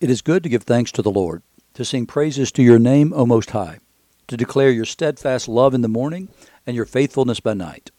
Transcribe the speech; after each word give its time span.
It 0.00 0.08
is 0.08 0.22
good 0.22 0.42
to 0.44 0.48
give 0.48 0.62
thanks 0.62 0.90
to 0.92 1.02
the 1.02 1.10
Lord, 1.10 1.42
to 1.74 1.84
sing 1.84 2.06
praises 2.06 2.50
to 2.52 2.62
your 2.62 2.78
name, 2.78 3.12
O 3.12 3.26
Most 3.26 3.50
High, 3.50 3.80
to 4.28 4.36
declare 4.38 4.70
your 4.70 4.86
steadfast 4.86 5.46
love 5.46 5.74
in 5.74 5.82
the 5.82 5.88
morning 5.88 6.30
and 6.66 6.74
your 6.74 6.86
faithfulness 6.86 7.38
by 7.38 7.52
night, 7.52 7.90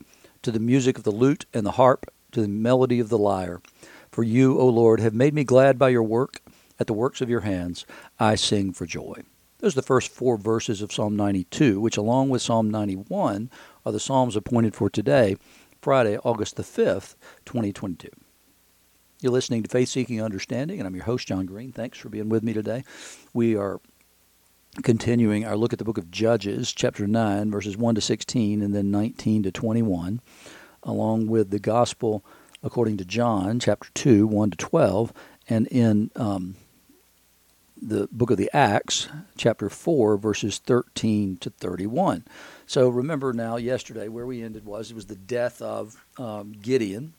to 0.41 0.51
the 0.51 0.59
music 0.59 0.97
of 0.97 1.03
the 1.03 1.11
lute 1.11 1.45
and 1.53 1.63
the 1.63 1.73
harp, 1.73 2.11
to 2.31 2.41
the 2.41 2.47
melody 2.47 2.99
of 2.99 3.09
the 3.09 3.19
lyre. 3.19 3.61
For 4.09 4.23
you, 4.23 4.57
O 4.57 4.67
Lord, 4.67 4.99
have 4.99 5.13
made 5.13 5.35
me 5.35 5.43
glad 5.43 5.77
by 5.77 5.89
your 5.89 6.01
work. 6.01 6.41
At 6.79 6.87
the 6.87 6.93
works 6.93 7.21
of 7.21 7.29
your 7.29 7.41
hands 7.41 7.85
I 8.19 8.33
sing 8.33 8.73
for 8.73 8.87
joy. 8.87 9.21
Those 9.59 9.73
are 9.73 9.81
the 9.81 9.83
first 9.83 10.09
four 10.09 10.37
verses 10.37 10.81
of 10.81 10.91
Psalm 10.91 11.15
92, 11.15 11.79
which, 11.79 11.97
along 11.97 12.29
with 12.29 12.41
Psalm 12.41 12.71
91, 12.71 13.51
are 13.85 13.91
the 13.91 13.99
Psalms 13.99 14.35
appointed 14.35 14.73
for 14.73 14.89
today, 14.89 15.35
Friday, 15.83 16.17
August 16.17 16.55
the 16.55 16.63
5th, 16.63 17.13
2022. 17.45 18.09
You're 19.21 19.31
listening 19.31 19.61
to 19.61 19.69
Faith 19.69 19.89
Seeking 19.89 20.19
Understanding, 20.19 20.79
and 20.79 20.87
I'm 20.87 20.95
your 20.95 21.03
host, 21.03 21.27
John 21.27 21.45
Green. 21.45 21.71
Thanks 21.71 21.99
for 21.99 22.09
being 22.09 22.27
with 22.27 22.41
me 22.41 22.53
today. 22.53 22.83
We 23.35 23.55
are 23.55 23.79
continuing 24.81 25.45
our 25.45 25.55
look 25.55 25.73
at 25.73 25.77
the 25.77 25.85
book 25.85 25.99
of 25.99 26.09
Judges, 26.09 26.73
chapter 26.73 27.05
9, 27.05 27.51
verses 27.51 27.77
1 27.77 27.93
to 27.93 28.01
16, 28.01 28.63
and 28.63 28.73
then 28.73 28.89
19 28.89 29.43
to 29.43 29.51
21, 29.51 30.21
along 30.81 31.27
with 31.27 31.51
the 31.51 31.59
Gospel 31.59 32.25
according 32.63 32.97
to 32.97 33.05
John, 33.05 33.59
chapter 33.59 33.91
2, 33.93 34.25
1 34.25 34.49
to 34.49 34.57
12, 34.57 35.13
and 35.47 35.67
in 35.67 36.09
um, 36.15 36.55
the 37.79 38.09
book 38.11 38.31
of 38.31 38.37
the 38.37 38.49
Acts, 38.53 39.07
chapter 39.37 39.69
4, 39.69 40.17
verses 40.17 40.57
13 40.57 41.37
to 41.37 41.51
31. 41.51 42.25
So 42.65 42.89
remember 42.89 43.33
now, 43.33 43.57
yesterday, 43.57 44.07
where 44.07 44.25
we 44.25 44.41
ended 44.41 44.65
was 44.65 44.89
it 44.89 44.95
was 44.95 45.05
the 45.05 45.15
death 45.15 45.61
of 45.61 46.03
um, 46.17 46.53
Gideon 46.53 47.13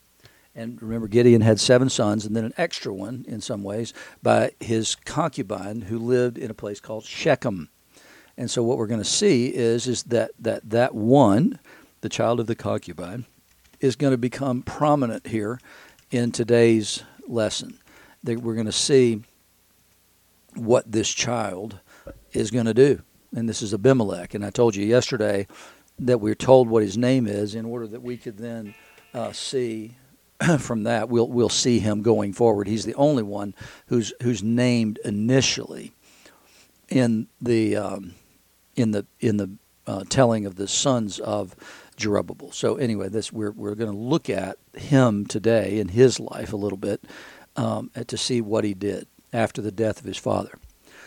and 0.55 0.79
remember, 0.81 1.07
Gideon 1.07 1.41
had 1.41 1.59
seven 1.59 1.89
sons 1.89 2.25
and 2.25 2.35
then 2.35 2.45
an 2.45 2.53
extra 2.57 2.93
one, 2.93 3.25
in 3.27 3.41
some 3.41 3.63
ways, 3.63 3.93
by 4.21 4.51
his 4.59 4.95
concubine 4.95 5.81
who 5.81 5.97
lived 5.97 6.37
in 6.37 6.51
a 6.51 6.55
place 6.55 6.79
called 6.79 7.05
Shechem. 7.05 7.69
And 8.37 8.49
so 8.49 8.63
what 8.63 8.77
we're 8.77 8.87
going 8.87 9.01
to 9.01 9.05
see 9.05 9.47
is, 9.47 9.87
is 9.87 10.03
that, 10.03 10.31
that 10.39 10.69
that 10.69 10.93
one, 10.93 11.59
the 12.01 12.09
child 12.09 12.39
of 12.39 12.47
the 12.47 12.55
concubine, 12.55 13.25
is 13.79 13.95
going 13.95 14.11
to 14.11 14.17
become 14.17 14.61
prominent 14.61 15.27
here 15.27 15.59
in 16.11 16.31
today's 16.31 17.03
lesson. 17.27 17.79
That 18.23 18.39
we're 18.39 18.55
going 18.55 18.67
to 18.67 18.71
see 18.71 19.23
what 20.55 20.91
this 20.91 21.09
child 21.11 21.79
is 22.31 22.51
going 22.51 22.65
to 22.65 22.73
do. 22.75 23.01
And 23.35 23.49
this 23.49 23.63
is 23.63 23.73
Abimelech. 23.73 24.35
And 24.35 24.45
I 24.45 24.51
told 24.51 24.75
you 24.75 24.85
yesterday 24.85 25.47
that 25.97 26.19
we're 26.19 26.35
told 26.35 26.69
what 26.69 26.83
his 26.83 26.97
name 26.97 27.25
is 27.25 27.55
in 27.55 27.65
order 27.65 27.87
that 27.87 28.03
we 28.03 28.17
could 28.17 28.37
then 28.37 28.75
uh, 29.15 29.31
see 29.31 29.95
from 30.59 30.83
that, 30.83 31.09
we'll 31.09 31.27
we'll 31.27 31.49
see 31.49 31.79
him 31.79 32.01
going 32.01 32.33
forward. 32.33 32.67
He's 32.67 32.85
the 32.85 32.95
only 32.95 33.23
one 33.23 33.53
who's 33.87 34.13
who's 34.21 34.43
named 34.43 34.99
initially 35.03 35.93
in 36.89 37.27
the 37.41 37.75
um, 37.75 38.13
in 38.75 38.91
the 38.91 39.05
in 39.19 39.37
the 39.37 39.51
uh, 39.87 40.03
telling 40.09 40.45
of 40.45 40.55
the 40.55 40.67
sons 40.67 41.19
of 41.19 41.55
Jerubbabel. 41.97 42.51
So 42.51 42.75
anyway, 42.75 43.09
this 43.09 43.31
we're 43.31 43.51
we're 43.51 43.75
going 43.75 43.91
to 43.91 43.97
look 43.97 44.29
at 44.29 44.57
him 44.75 45.25
today 45.25 45.79
in 45.79 45.89
his 45.89 46.19
life 46.19 46.53
a 46.53 46.57
little 46.57 46.77
bit 46.77 47.01
um, 47.55 47.91
to 48.07 48.17
see 48.17 48.41
what 48.41 48.63
he 48.63 48.73
did 48.73 49.07
after 49.31 49.61
the 49.61 49.71
death 49.71 49.99
of 49.99 50.05
his 50.05 50.17
father. 50.17 50.57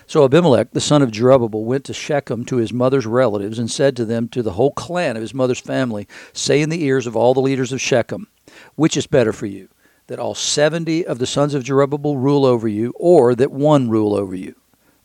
So 0.08 0.24
Abimelech, 0.24 0.70
the 0.70 0.80
son 0.80 1.02
of 1.02 1.10
Jerubbabel, 1.10 1.64
went 1.64 1.84
to 1.86 1.92
Shechem 1.92 2.44
to 2.44 2.56
his 2.56 2.72
mother's 2.72 3.06
relatives 3.06 3.58
and 3.58 3.68
said 3.68 3.96
to 3.96 4.04
them, 4.04 4.28
to 4.28 4.40
the 4.40 4.52
whole 4.52 4.70
clan 4.70 5.16
of 5.16 5.22
his 5.22 5.34
mother's 5.34 5.58
family, 5.58 6.06
Say 6.32 6.62
in 6.62 6.70
the 6.70 6.84
ears 6.84 7.08
of 7.08 7.16
all 7.16 7.34
the 7.34 7.40
leaders 7.40 7.72
of 7.72 7.80
Shechem, 7.80 8.28
which 8.74 8.96
is 8.96 9.06
better 9.06 9.32
for 9.32 9.46
you, 9.46 9.68
that 10.06 10.18
all 10.18 10.34
70 10.34 11.06
of 11.06 11.18
the 11.18 11.26
sons 11.26 11.54
of 11.54 11.64
Jerubbabel 11.64 12.16
rule 12.16 12.44
over 12.44 12.68
you, 12.68 12.92
or 12.96 13.34
that 13.34 13.50
one 13.50 13.88
rule 13.88 14.14
over 14.14 14.34
you? 14.34 14.54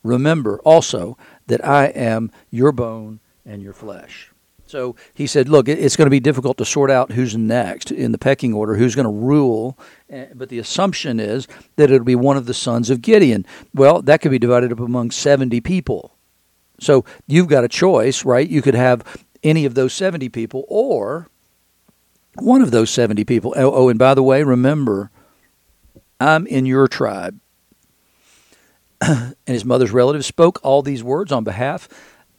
Remember 0.02 0.60
also 0.60 1.16
that 1.46 1.64
I 1.64 1.86
am 1.86 2.30
your 2.50 2.72
bone 2.72 3.20
and 3.44 3.62
your 3.62 3.72
flesh. 3.72 4.32
So 4.72 4.96
he 5.12 5.26
said, 5.26 5.50
Look, 5.50 5.68
it's 5.68 5.96
going 5.96 6.06
to 6.06 6.10
be 6.10 6.18
difficult 6.18 6.56
to 6.56 6.64
sort 6.64 6.90
out 6.90 7.12
who's 7.12 7.36
next 7.36 7.90
in 7.90 8.10
the 8.12 8.18
pecking 8.18 8.54
order, 8.54 8.74
who's 8.74 8.94
going 8.94 9.04
to 9.04 9.12
rule. 9.12 9.78
Eh, 10.08 10.28
but 10.34 10.48
the 10.48 10.58
assumption 10.58 11.20
is 11.20 11.46
that 11.76 11.90
it'll 11.90 12.06
be 12.06 12.14
one 12.14 12.38
of 12.38 12.46
the 12.46 12.54
sons 12.54 12.88
of 12.88 13.02
Gideon. 13.02 13.44
Well, 13.74 14.00
that 14.00 14.22
could 14.22 14.30
be 14.30 14.38
divided 14.38 14.72
up 14.72 14.80
among 14.80 15.10
70 15.10 15.60
people. 15.60 16.16
So 16.80 17.04
you've 17.26 17.48
got 17.48 17.64
a 17.64 17.68
choice, 17.68 18.24
right? 18.24 18.48
You 18.48 18.62
could 18.62 18.74
have 18.74 19.04
any 19.42 19.66
of 19.66 19.74
those 19.74 19.92
70 19.92 20.30
people, 20.30 20.64
or 20.68 21.28
one 22.36 22.62
of 22.62 22.70
those 22.70 22.90
70 22.90 23.24
people. 23.24 23.54
Oh, 23.56 23.72
oh, 23.72 23.88
and 23.88 23.98
by 23.98 24.14
the 24.14 24.22
way, 24.22 24.42
remember, 24.42 25.10
I'm 26.20 26.46
in 26.46 26.66
your 26.66 26.88
tribe. 26.88 27.38
and 29.00 29.34
his 29.46 29.64
mother's 29.64 29.90
relatives 29.90 30.26
spoke 30.26 30.60
all 30.62 30.82
these 30.82 31.02
words 31.02 31.32
on 31.32 31.44
behalf 31.44 31.88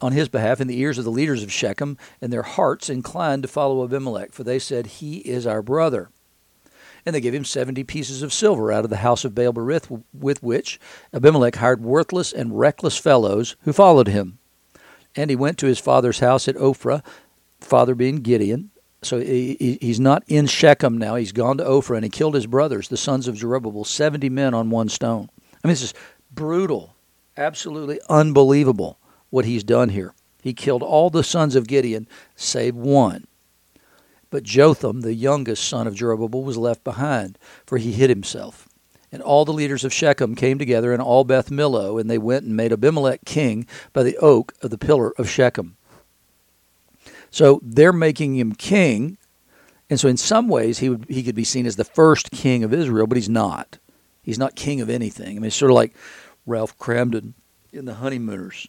on 0.04 0.12
his 0.12 0.28
behalf 0.28 0.60
in 0.60 0.66
the 0.66 0.78
ears 0.78 0.98
of 0.98 1.04
the 1.04 1.10
leaders 1.10 1.42
of 1.42 1.50
Shechem, 1.50 1.96
and 2.20 2.30
their 2.30 2.42
hearts 2.42 2.90
inclined 2.90 3.42
to 3.42 3.48
follow 3.48 3.82
Abimelech, 3.84 4.32
for 4.32 4.44
they 4.44 4.58
said, 4.58 4.86
He 4.86 5.18
is 5.18 5.46
our 5.46 5.62
brother. 5.62 6.10
And 7.06 7.14
they 7.14 7.22
gave 7.22 7.34
him 7.34 7.44
seventy 7.44 7.84
pieces 7.84 8.22
of 8.22 8.32
silver 8.32 8.70
out 8.70 8.84
of 8.84 8.90
the 8.90 8.98
house 8.98 9.24
of 9.24 9.34
Baal 9.34 9.52
Berith, 9.54 10.02
with 10.12 10.42
which 10.42 10.78
Abimelech 11.14 11.56
hired 11.56 11.82
worthless 11.82 12.34
and 12.34 12.58
reckless 12.58 12.98
fellows 12.98 13.56
who 13.62 13.72
followed 13.72 14.08
him. 14.08 14.38
And 15.16 15.30
he 15.30 15.36
went 15.36 15.56
to 15.58 15.66
his 15.66 15.78
father's 15.78 16.20
house 16.20 16.48
at 16.48 16.56
Ophrah, 16.56 17.02
father 17.60 17.94
being 17.94 18.16
Gideon, 18.16 18.70
so 19.04 19.20
he, 19.20 19.78
he's 19.80 20.00
not 20.00 20.22
in 20.26 20.46
Shechem 20.46 20.98
now. 20.98 21.14
He's 21.14 21.32
gone 21.32 21.58
to 21.58 21.64
Ophrah 21.64 21.96
and 21.96 22.04
he 22.04 22.10
killed 22.10 22.34
his 22.34 22.46
brothers, 22.46 22.88
the 22.88 22.96
sons 22.96 23.28
of 23.28 23.36
Jerubbabel, 23.36 23.84
70 23.84 24.28
men 24.28 24.54
on 24.54 24.70
one 24.70 24.88
stone. 24.88 25.30
I 25.62 25.68
mean, 25.68 25.72
this 25.72 25.82
is 25.82 25.94
brutal, 26.30 26.94
absolutely 27.36 28.00
unbelievable 28.08 28.98
what 29.30 29.44
he's 29.44 29.64
done 29.64 29.88
here. 29.88 30.14
He 30.42 30.52
killed 30.52 30.82
all 30.82 31.10
the 31.10 31.24
sons 31.24 31.56
of 31.56 31.66
Gideon 31.66 32.06
save 32.36 32.74
one. 32.74 33.26
But 34.30 34.42
Jotham, 34.42 35.00
the 35.02 35.14
youngest 35.14 35.66
son 35.66 35.86
of 35.86 35.94
Jerubbabel, 35.94 36.42
was 36.42 36.56
left 36.56 36.84
behind, 36.84 37.38
for 37.66 37.78
he 37.78 37.92
hid 37.92 38.10
himself. 38.10 38.68
And 39.12 39.22
all 39.22 39.44
the 39.44 39.52
leaders 39.52 39.84
of 39.84 39.92
Shechem 39.92 40.34
came 40.34 40.58
together 40.58 40.92
in 40.92 41.00
all 41.00 41.22
Beth 41.22 41.50
Millo, 41.50 42.00
and 42.00 42.10
they 42.10 42.18
went 42.18 42.44
and 42.44 42.56
made 42.56 42.72
Abimelech 42.72 43.24
king 43.24 43.66
by 43.92 44.02
the 44.02 44.16
oak 44.18 44.52
of 44.60 44.70
the 44.70 44.78
pillar 44.78 45.12
of 45.18 45.30
Shechem. 45.30 45.76
So 47.34 47.58
they're 47.64 47.92
making 47.92 48.36
him 48.36 48.54
king. 48.54 49.18
And 49.90 49.98
so 49.98 50.06
in 50.06 50.16
some 50.16 50.46
ways 50.46 50.78
he 50.78 50.88
would 50.88 51.06
he 51.08 51.24
could 51.24 51.34
be 51.34 51.42
seen 51.42 51.66
as 51.66 51.74
the 51.74 51.84
first 51.84 52.30
king 52.30 52.62
of 52.62 52.72
Israel, 52.72 53.08
but 53.08 53.16
he's 53.16 53.28
not. 53.28 53.78
He's 54.22 54.38
not 54.38 54.54
king 54.54 54.80
of 54.80 54.88
anything. 54.88 55.30
I 55.36 55.40
mean 55.40 55.46
it's 55.46 55.56
sort 55.56 55.72
of 55.72 55.74
like 55.74 55.96
Ralph 56.46 56.78
Kramden 56.78 57.32
in 57.72 57.86
the 57.86 57.94
honeymooners. 57.94 58.68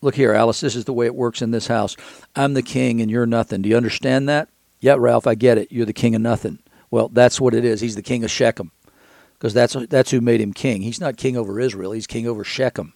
Look 0.00 0.14
here, 0.14 0.32
Alice, 0.32 0.60
this 0.60 0.74
is 0.74 0.86
the 0.86 0.94
way 0.94 1.04
it 1.04 1.14
works 1.14 1.42
in 1.42 1.50
this 1.50 1.66
house. 1.66 1.94
I'm 2.34 2.54
the 2.54 2.62
king 2.62 3.02
and 3.02 3.10
you're 3.10 3.26
nothing. 3.26 3.60
Do 3.60 3.68
you 3.68 3.76
understand 3.76 4.30
that? 4.30 4.48
Yeah, 4.80 4.96
Ralph, 4.98 5.26
I 5.26 5.34
get 5.34 5.58
it. 5.58 5.70
You're 5.70 5.84
the 5.84 5.92
king 5.92 6.14
of 6.14 6.22
nothing. 6.22 6.58
Well, 6.90 7.08
that's 7.08 7.38
what 7.38 7.52
it 7.52 7.66
is. 7.66 7.82
He's 7.82 7.96
the 7.96 8.02
king 8.02 8.24
of 8.24 8.30
Shechem. 8.30 8.72
Because 9.34 9.52
that's 9.52 9.76
that's 9.90 10.10
who 10.10 10.22
made 10.22 10.40
him 10.40 10.54
king. 10.54 10.80
He's 10.80 11.00
not 11.00 11.18
king 11.18 11.36
over 11.36 11.60
Israel. 11.60 11.92
He's 11.92 12.06
king 12.06 12.26
over 12.26 12.44
Shechem. 12.44 12.94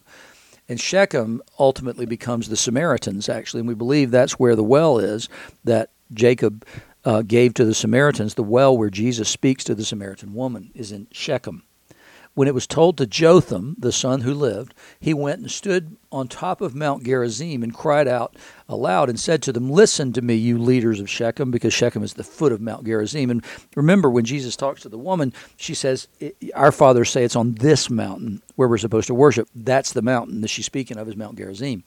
And 0.68 0.80
Shechem 0.80 1.42
ultimately 1.58 2.06
becomes 2.06 2.48
the 2.48 2.56
Samaritans, 2.56 3.28
actually. 3.28 3.60
And 3.60 3.68
we 3.68 3.74
believe 3.74 4.10
that's 4.10 4.38
where 4.38 4.56
the 4.56 4.64
well 4.64 4.98
is 4.98 5.28
that 5.64 5.90
Jacob 6.12 6.66
uh, 7.04 7.22
gave 7.22 7.54
to 7.54 7.64
the 7.64 7.74
Samaritans. 7.74 8.34
The 8.34 8.42
well 8.42 8.76
where 8.76 8.90
Jesus 8.90 9.28
speaks 9.28 9.62
to 9.64 9.74
the 9.74 9.84
Samaritan 9.84 10.34
woman 10.34 10.72
is 10.74 10.90
in 10.90 11.06
Shechem. 11.12 11.62
When 12.36 12.48
it 12.48 12.54
was 12.54 12.66
told 12.66 12.98
to 12.98 13.06
Jotham, 13.06 13.76
the 13.78 13.90
son 13.90 14.20
who 14.20 14.34
lived, 14.34 14.74
he 15.00 15.14
went 15.14 15.40
and 15.40 15.50
stood 15.50 15.96
on 16.12 16.28
top 16.28 16.60
of 16.60 16.74
Mount 16.74 17.02
Gerizim 17.02 17.62
and 17.62 17.72
cried 17.72 18.06
out 18.06 18.36
aloud 18.68 19.08
and 19.08 19.18
said 19.18 19.42
to 19.44 19.54
them, 19.54 19.70
Listen 19.70 20.12
to 20.12 20.20
me, 20.20 20.34
you 20.34 20.58
leaders 20.58 21.00
of 21.00 21.08
Shechem, 21.08 21.50
because 21.50 21.72
Shechem 21.72 22.02
is 22.02 22.12
the 22.12 22.22
foot 22.22 22.52
of 22.52 22.60
Mount 22.60 22.84
Gerizim. 22.84 23.30
And 23.30 23.42
remember, 23.74 24.10
when 24.10 24.26
Jesus 24.26 24.54
talks 24.54 24.82
to 24.82 24.90
the 24.90 24.98
woman, 24.98 25.32
she 25.56 25.72
says, 25.72 26.08
Our 26.54 26.72
fathers 26.72 27.08
say 27.08 27.24
it's 27.24 27.36
on 27.36 27.54
this 27.54 27.88
mountain 27.88 28.42
where 28.56 28.68
we're 28.68 28.76
supposed 28.76 29.06
to 29.06 29.14
worship. 29.14 29.48
That's 29.54 29.94
the 29.94 30.02
mountain 30.02 30.42
that 30.42 30.48
she's 30.48 30.66
speaking 30.66 30.98
of 30.98 31.08
is 31.08 31.16
Mount 31.16 31.38
Gerizim. 31.38 31.84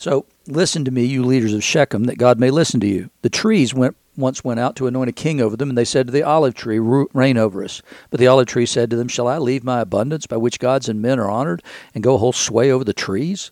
So 0.00 0.24
listen 0.46 0.86
to 0.86 0.90
me, 0.90 1.04
you 1.04 1.22
leaders 1.22 1.52
of 1.52 1.62
Shechem, 1.62 2.04
that 2.04 2.16
God 2.16 2.40
may 2.40 2.50
listen 2.50 2.80
to 2.80 2.86
you. 2.86 3.10
The 3.20 3.28
trees 3.28 3.74
went 3.74 3.98
once 4.16 4.42
went 4.42 4.58
out 4.58 4.74
to 4.76 4.86
anoint 4.86 5.10
a 5.10 5.12
king 5.12 5.42
over 5.42 5.58
them, 5.58 5.68
and 5.68 5.76
they 5.76 5.84
said 5.84 6.06
to 6.06 6.10
the 6.10 6.22
olive 6.22 6.54
tree, 6.54 6.78
Reign 6.78 7.36
over 7.36 7.62
us. 7.62 7.82
But 8.08 8.18
the 8.18 8.26
olive 8.26 8.46
tree 8.46 8.64
said 8.64 8.88
to 8.88 8.96
them, 8.96 9.08
Shall 9.08 9.28
I 9.28 9.36
leave 9.36 9.62
my 9.62 9.82
abundance 9.82 10.26
by 10.26 10.38
which 10.38 10.58
gods 10.58 10.88
and 10.88 11.02
men 11.02 11.20
are 11.20 11.28
honored, 11.28 11.62
and 11.94 12.02
go 12.02 12.16
whole 12.16 12.32
sway 12.32 12.70
over 12.70 12.82
the 12.82 12.94
trees? 12.94 13.50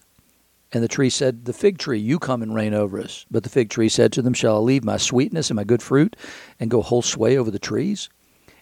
And 0.72 0.82
the 0.82 0.88
tree 0.88 1.10
said, 1.10 1.44
The 1.44 1.52
fig 1.52 1.76
tree, 1.76 1.98
you 1.98 2.18
come 2.18 2.40
and 2.40 2.54
reign 2.54 2.72
over 2.72 2.98
us. 2.98 3.26
But 3.30 3.42
the 3.42 3.50
fig 3.50 3.68
tree 3.68 3.90
said 3.90 4.10
to 4.14 4.22
them, 4.22 4.32
Shall 4.32 4.56
I 4.56 4.60
leave 4.60 4.84
my 4.84 4.96
sweetness 4.96 5.50
and 5.50 5.56
my 5.56 5.64
good 5.64 5.82
fruit, 5.82 6.16
and 6.58 6.70
go 6.70 6.80
whole 6.80 7.02
sway 7.02 7.36
over 7.36 7.50
the 7.50 7.58
trees? 7.58 8.08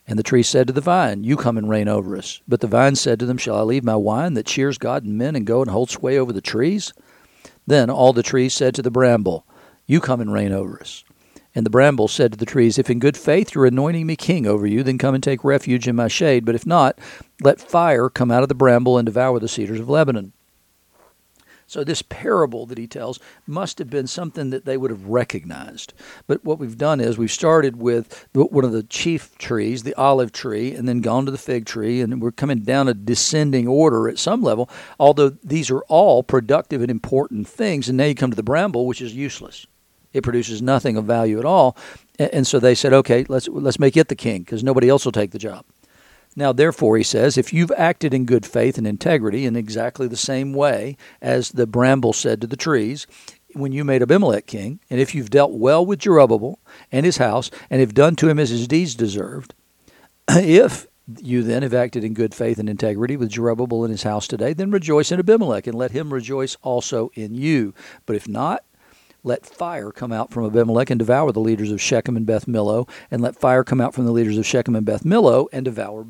And 0.09 0.19
the 0.19 0.25
tree 0.25 0.43
said 0.43 0.67
to 0.67 0.73
the 0.73 0.81
vine, 0.81 1.23
You 1.23 1.37
come 1.37 1.57
and 1.57 1.71
reign 1.71 1.87
over 1.87 2.17
us. 2.17 2.41
But 2.49 2.63
the 2.63 2.67
vine 2.67 2.97
said 2.97 3.21
to 3.21 3.27
them, 3.27 3.39
Shall 3.39 3.59
I 3.59 3.63
leave 3.63 3.85
my 3.85 3.95
wine 3.95 4.35
that 4.35 4.47
cheers 4.47 4.77
God 4.77 5.05
and 5.05 5.17
men, 5.17 5.37
and 5.37 5.47
go 5.47 5.63
and 5.63 5.71
hold 5.71 5.89
sway 5.89 6.19
over 6.19 6.33
the 6.33 6.41
trees? 6.41 6.93
Then 7.67 7.91
all 7.91 8.13
the 8.13 8.23
trees 8.23 8.55
said 8.55 8.75
to 8.77 8.83
the 8.83 8.91
bramble, 8.91 9.47
You 9.87 10.01
come 10.01 10.21
and 10.21 10.33
reign 10.33 10.53
over 10.53 10.81
us. 10.81 11.05
And 11.55 11.65
the 11.65 11.71
bramble 11.71 12.07
said 12.07 12.33
to 12.33 12.39
the 12.39 12.47
trees, 12.47 12.79
If 12.79 12.91
in 12.91 12.99
good 12.99 13.17
faith 13.17 13.55
you're 13.55 13.67
anointing 13.67 14.07
me 14.07 14.15
king 14.15 14.47
over 14.47 14.67
you, 14.67 14.83
then 14.83 14.99
come 14.99 15.15
and 15.15 15.25
take 15.25 15.43
refuge 15.43 15.89
in 15.89 15.97
my 15.97 16.07
shade. 16.07 16.45
But 16.45 16.55
if 16.55 16.67
not, 16.67 16.99
let 17.41 17.61
fire 17.61 18.11
come 18.11 18.31
out 18.31 18.43
of 18.43 18.49
the 18.49 18.55
bramble 18.55 18.99
and 18.99 19.07
devour 19.07 19.41
the 19.41 19.49
cedars 19.49 19.81
of 19.81 19.89
Lebanon. 19.89 20.33
So, 21.69 21.83
this 21.83 22.03
parable 22.03 22.65
that 22.67 22.79
he 22.79 22.87
tells 22.87 23.19
must 23.47 23.79
have 23.81 23.91
been 23.91 24.07
something 24.07 24.51
that 24.51 24.65
they 24.65 24.77
would 24.77 24.91
have 24.91 25.07
recognized. 25.07 25.95
But 26.29 26.45
what 26.45 26.61
we've 26.61 26.79
done 26.79 27.01
is 27.01 27.19
we've 27.19 27.31
started 27.31 27.77
with 27.83 28.29
one 28.33 28.65
of 28.65 28.71
the 28.71 28.85
chief 28.85 29.37
trees, 29.39 29.83
the 29.83 29.95
olive 29.95 30.31
tree, 30.31 30.73
and 30.73 30.89
then 30.89 31.01
gone 31.01 31.25
to 31.27 31.33
the 31.33 31.39
fig 31.39 31.67
tree, 31.67 32.01
and 32.01 32.23
we're 32.23 32.31
coming 32.31 32.61
down 32.61 32.89
a 32.89 32.95
descending 32.95 33.67
order 33.67 34.09
at 34.09 34.19
some 34.19 34.43
level, 34.43 34.71
although 35.01 35.31
these 35.43 35.71
are 35.71 35.83
all 35.89 36.23
productive 36.23 36.83
and 36.83 36.91
important 36.91 37.49
things. 37.49 37.89
And 37.89 37.99
now 37.99 38.05
you 38.05 38.15
come 38.15 38.31
to 38.31 38.37
the 38.37 38.43
bramble, 38.45 38.87
which 38.87 39.03
is 39.03 39.15
useless. 39.15 39.67
It 40.13 40.23
produces 40.23 40.63
nothing 40.63 40.97
of 40.97 41.05
value 41.05 41.39
at 41.39 41.45
all. 41.45 41.77
And 42.19 42.47
so 42.47 42.59
they 42.59 42.75
said, 42.75 42.93
okay, 42.95 43.27
let's, 43.29 43.49
let's 43.49 43.79
make 43.79 43.97
it 43.97 44.09
the 44.09 44.15
king 44.15 44.43
because 44.43 44.65
nobody 44.65 44.89
else 44.89 45.05
will 45.05 45.13
take 45.13 45.33
the 45.33 45.39
job. 45.39 45.65
Now, 46.39 46.53
therefore, 46.53 46.99
he 46.99 47.03
says, 47.03 47.39
if 47.39 47.55
you've 47.55 47.73
acted 47.73 48.13
in 48.13 48.27
good 48.27 48.45
faith 48.45 48.77
and 48.77 48.87
integrity 48.87 49.47
in 49.47 49.57
exactly 49.57 50.07
the 50.07 50.17
same 50.17 50.53
way 50.53 50.99
as 51.23 51.51
the 51.51 51.67
bramble 51.67 52.13
said 52.13 52.43
to 52.43 52.47
the 52.47 52.57
trees, 52.57 53.07
when 53.55 53.73
you 53.73 53.85
made 53.85 54.03
Abimelech 54.03 54.47
king, 54.47 54.79
and 54.91 55.01
if 55.01 55.15
you've 55.15 55.31
dealt 55.31 55.53
well 55.53 55.85
with 55.85 56.01
Jerubbabel 56.01 56.59
and 56.93 57.07
his 57.07 57.17
house, 57.17 57.51
and 57.71 57.81
have 57.81 57.95
done 57.95 58.17
to 58.17 58.29
him 58.29 58.39
as 58.39 58.51
his 58.51 58.69
deeds 58.69 58.95
deserved, 58.95 59.55
if 60.29 60.87
you 61.21 61.43
then 61.43 61.63
have 61.63 61.73
acted 61.73 62.05
in 62.05 62.13
good 62.13 62.35
faith 62.35 62.59
and 62.59 62.69
integrity 62.69 63.17
with 63.17 63.31
Jerubbabel 63.31 63.85
and 63.85 63.91
his 63.91 64.03
house 64.03 64.29
today, 64.29 64.53
then 64.53 64.71
rejoice 64.71 65.11
in 65.11 65.19
Abimelech, 65.19 65.67
and 65.67 65.79
let 65.79 65.93
him 65.93 66.13
rejoice 66.13 66.57
also 66.63 67.11
in 67.15 67.35
you. 67.35 67.73
But 68.05 68.17
if 68.17 68.29
not, 68.29 68.63
let 69.23 69.47
fire 69.47 69.91
come 69.91 70.13
out 70.13 70.33
from 70.33 70.45
Abimelech 70.45 70.91
and 70.91 70.99
devour 70.99 71.33
the 71.33 71.41
leaders 71.41 71.73
of 71.73 71.81
Shechem 71.81 72.17
and 72.17 72.27
Beth 72.27 72.45
Millo, 72.45 72.87
and 73.11 73.23
let 73.23 73.37
fire 73.37 73.65
come 73.65 73.81
out 73.81 73.95
from 73.95 74.05
the 74.05 74.13
leaders 74.13 74.37
of 74.37 74.45
Shechem 74.45 74.77
and 74.77 74.85
Beth 74.85 75.03
Millo 75.03 75.47
and 75.51 75.65
devour 75.65 76.07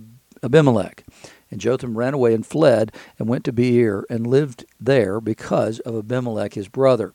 Abimelech. 0.46 1.04
And 1.50 1.60
Jotham 1.60 1.98
ran 1.98 2.14
away 2.14 2.34
and 2.34 2.44
fled 2.44 2.92
and 3.18 3.28
went 3.28 3.44
to 3.44 3.52
Beer 3.52 4.04
and 4.08 4.26
lived 4.26 4.64
there 4.80 5.20
because 5.20 5.78
of 5.80 5.94
Abimelech 5.94 6.54
his 6.54 6.68
brother. 6.68 7.12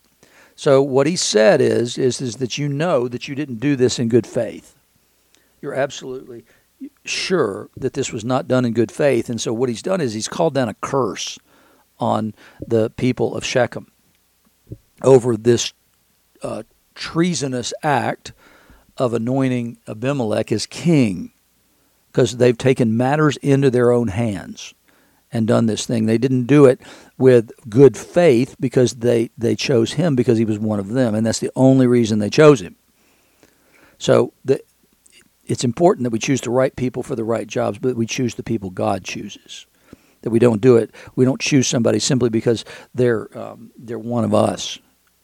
So 0.56 0.82
what 0.82 1.08
he 1.08 1.16
said 1.16 1.60
is, 1.60 1.98
is, 1.98 2.22
is 2.22 2.36
that 2.36 2.58
you 2.58 2.70
know 2.70 3.08
that 3.08 3.28
you 3.28 3.36
didn't 3.36 3.60
do 3.60 3.76
this 3.76 3.98
in 3.98 4.10
good 4.10 4.28
faith. 4.28 4.78
You're 5.62 5.74
absolutely 5.74 6.46
sure 7.06 7.70
that 7.78 7.94
this 7.94 8.12
was 8.12 8.24
not 8.24 8.48
done 8.48 8.66
in 8.66 8.74
good 8.74 8.92
faith. 8.92 9.30
And 9.30 9.40
so 9.40 9.54
what 9.54 9.70
he's 9.70 9.82
done 9.82 10.02
is 10.02 10.14
he's 10.14 10.28
called 10.28 10.54
down 10.54 10.70
a 10.70 10.76
curse 10.76 11.40
on 12.00 12.34
the 12.66 12.90
people 12.92 13.36
of 13.36 13.46
Shechem 13.46 13.92
over 15.04 15.38
this 15.38 15.74
uh, 16.42 16.64
treasonous 16.96 17.74
act 17.84 18.34
of 18.98 19.14
anointing 19.14 19.78
Abimelech 19.88 20.52
as 20.52 20.66
king 20.66 21.32
because 22.12 22.38
they've 22.38 22.58
taken 22.58 22.98
matters 22.98 23.38
into 23.38 23.70
their 23.70 23.92
own 23.92 24.10
hands 24.10 24.74
and 25.32 25.48
done 25.48 25.66
this 25.66 25.86
thing. 25.86 26.06
They 26.06 26.18
didn't 26.18 26.46
do 26.46 26.66
it 26.66 26.82
with 27.18 27.52
good 27.70 27.96
faith 27.96 28.56
because 28.60 28.96
they, 28.96 29.32
they 29.38 29.56
chose 29.56 29.94
him 29.94 30.16
because 30.16 30.38
he 30.38 30.46
was 30.46 30.60
one 30.60 30.80
of 30.80 30.90
them, 30.90 31.16
and 31.16 31.26
that's 31.26 31.40
the 31.40 31.52
only 31.56 31.88
reason 31.88 32.20
they 32.20 32.30
chose 32.30 32.62
him. 32.62 32.76
So 33.98 34.34
the, 34.44 34.62
it's 35.46 35.64
important 35.64 36.04
that 36.04 36.12
we 36.12 36.20
choose 36.20 36.42
the 36.42 36.50
right 36.50 36.76
people 36.76 37.04
for 37.04 37.16
the 37.16 37.24
right 37.24 37.48
jobs, 37.48 37.78
but 37.78 37.96
we 37.96 38.06
choose 38.06 38.36
the 38.36 38.44
people 38.44 38.70
God 38.70 39.04
chooses. 39.04 39.66
That 40.22 40.30
we 40.30 40.40
don't 40.40 40.62
do 40.62 40.78
it. 40.78 40.92
We 41.16 41.26
don't 41.26 41.42
choose 41.42 41.68
somebody 41.68 41.98
simply 41.98 42.30
because 42.30 42.64
they're 42.94 43.36
um, 43.36 43.72
they're 43.76 43.98
one 43.98 44.24
of 44.24 44.36
us. 44.36 44.78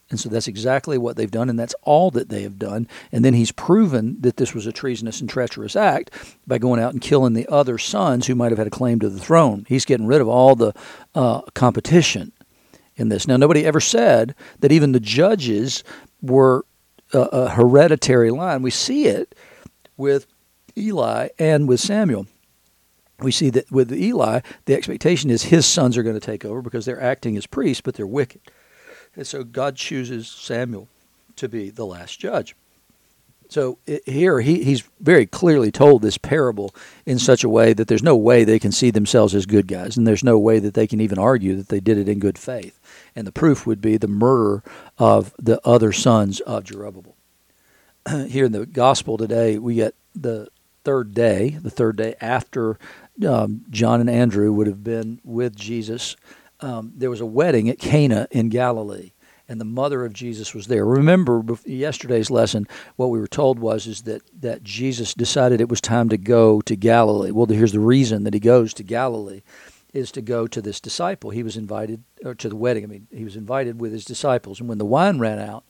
And 0.09 0.19
so 0.19 0.29
that's 0.29 0.47
exactly 0.47 0.97
what 0.97 1.17
they've 1.17 1.29
done, 1.29 1.49
and 1.49 1.59
that's 1.59 1.75
all 1.81 2.11
that 2.11 2.29
they 2.29 2.43
have 2.43 2.57
done. 2.57 2.87
And 3.11 3.25
then 3.25 3.33
he's 3.33 3.51
proven 3.51 4.21
that 4.21 4.37
this 4.37 4.53
was 4.53 4.65
a 4.65 4.71
treasonous 4.71 5.19
and 5.19 5.29
treacherous 5.29 5.75
act 5.75 6.11
by 6.47 6.57
going 6.59 6.79
out 6.79 6.93
and 6.93 7.01
killing 7.01 7.33
the 7.33 7.47
other 7.47 7.77
sons 7.77 8.27
who 8.27 8.35
might 8.35 8.51
have 8.51 8.57
had 8.57 8.67
a 8.67 8.71
claim 8.71 8.99
to 8.99 9.09
the 9.09 9.19
throne. 9.19 9.65
He's 9.67 9.85
getting 9.85 10.07
rid 10.07 10.21
of 10.21 10.29
all 10.29 10.55
the 10.55 10.73
uh, 11.13 11.41
competition 11.53 12.31
in 12.95 13.09
this. 13.09 13.27
Now, 13.27 13.35
nobody 13.35 13.65
ever 13.65 13.81
said 13.81 14.33
that 14.59 14.71
even 14.71 14.93
the 14.93 15.01
judges 15.01 15.83
were 16.21 16.65
a, 17.13 17.19
a 17.19 17.49
hereditary 17.49 18.31
line. 18.31 18.61
We 18.61 18.71
see 18.71 19.07
it 19.07 19.35
with 19.97 20.25
Eli 20.77 21.29
and 21.37 21.67
with 21.67 21.81
Samuel 21.81 22.27
we 23.19 23.31
see 23.31 23.49
that 23.51 23.71
with 23.71 23.91
Eli, 23.91 24.41
the 24.65 24.75
expectation 24.75 25.29
is 25.29 25.43
his 25.43 25.65
sons 25.65 25.97
are 25.97 26.03
going 26.03 26.19
to 26.19 26.25
take 26.25 26.45
over 26.45 26.61
because 26.61 26.85
they're 26.85 27.01
acting 27.01 27.35
as 27.35 27.47
priests, 27.47 27.81
but 27.81 27.95
they're 27.95 28.05
wicked. 28.05 28.41
And 29.17 29.25
so 29.25 29.43
God 29.43 29.75
chooses 29.75 30.27
Samuel 30.29 30.87
to 31.35 31.49
be 31.49 31.69
the 31.69 31.85
last 31.85 32.19
judge. 32.19 32.55
So 33.49 33.79
it, 33.87 34.07
here 34.07 34.41
he, 34.41 34.63
he's 34.63 34.83
very 34.99 35.25
clearly 35.25 35.71
told 35.71 36.01
this 36.01 36.17
parable 36.17 36.75
in 37.05 37.17
such 37.17 37.43
a 37.43 37.49
way 37.49 37.73
that 37.73 37.87
there's 37.87 38.03
no 38.03 38.15
way 38.15 38.43
they 38.43 38.59
can 38.59 38.71
see 38.71 38.91
themselves 38.91 39.33
as 39.33 39.45
good 39.45 39.67
guys, 39.67 39.97
and 39.97 40.05
there's 40.05 40.23
no 40.23 40.37
way 40.37 40.59
that 40.59 40.73
they 40.73 40.85
can 40.85 41.01
even 41.01 41.17
argue 41.17 41.55
that 41.55 41.69
they 41.69 41.79
did 41.79 41.97
it 41.97 42.09
in 42.09 42.19
good 42.19 42.37
faith. 42.37 42.79
And 43.15 43.25
the 43.25 43.31
proof 43.31 43.65
would 43.65 43.81
be 43.81 43.97
the 43.97 44.07
murder 44.07 44.63
of 44.97 45.33
the 45.39 45.59
other 45.65 45.91
sons 45.91 46.39
of 46.41 46.65
Jerubbabel. 46.65 47.15
here 48.27 48.45
in 48.45 48.51
the 48.51 48.65
gospel 48.65 49.17
today, 49.17 49.57
we 49.57 49.75
get 49.75 49.95
the 50.13 50.49
third 50.83 51.13
day, 51.13 51.57
the 51.61 51.71
third 51.71 51.95
day 51.95 52.15
after 52.21 52.77
um, 53.27 53.65
John 53.69 54.01
and 54.01 54.09
Andrew 54.09 54.51
would 54.53 54.67
have 54.67 54.83
been 54.83 55.19
with 55.23 55.55
Jesus 55.55 56.15
um, 56.59 56.93
there 56.95 57.09
was 57.09 57.21
a 57.21 57.25
wedding 57.25 57.69
at 57.69 57.79
Cana 57.79 58.27
in 58.31 58.49
Galilee, 58.49 59.11
and 59.47 59.61
the 59.61 59.65
mother 59.65 60.03
of 60.05 60.13
Jesus 60.13 60.53
was 60.53 60.67
there. 60.67 60.85
Remember 60.85 61.43
yesterday's 61.65 62.29
lesson, 62.29 62.67
what 62.95 63.09
we 63.09 63.19
were 63.19 63.27
told 63.27 63.59
was 63.59 63.87
is 63.87 64.03
that, 64.03 64.21
that 64.41 64.63
Jesus 64.63 65.13
decided 65.13 65.61
it 65.61 65.69
was 65.69 65.81
time 65.81 66.09
to 66.09 66.17
go 66.17 66.61
to 66.61 66.75
Galilee. 66.75 67.31
Well, 67.31 67.45
here's 67.45 67.71
the 67.71 67.79
reason 67.79 68.23
that 68.23 68.33
he 68.33 68.39
goes 68.39 68.73
to 68.75 68.83
Galilee 68.83 69.41
is 69.93 70.11
to 70.11 70.21
go 70.21 70.47
to 70.47 70.61
this 70.61 70.79
disciple. 70.79 71.29
He 71.29 71.43
was 71.43 71.57
invited 71.57 72.03
or 72.23 72.35
to 72.35 72.49
the 72.49 72.55
wedding. 72.55 72.83
I 72.83 72.87
mean, 72.87 73.07
he 73.11 73.23
was 73.23 73.35
invited 73.35 73.79
with 73.79 73.91
his 73.91 74.05
disciples, 74.05 74.59
and 74.59 74.67
when 74.67 74.77
the 74.77 74.85
wine 74.85 75.19
ran 75.19 75.39
out, 75.39 75.63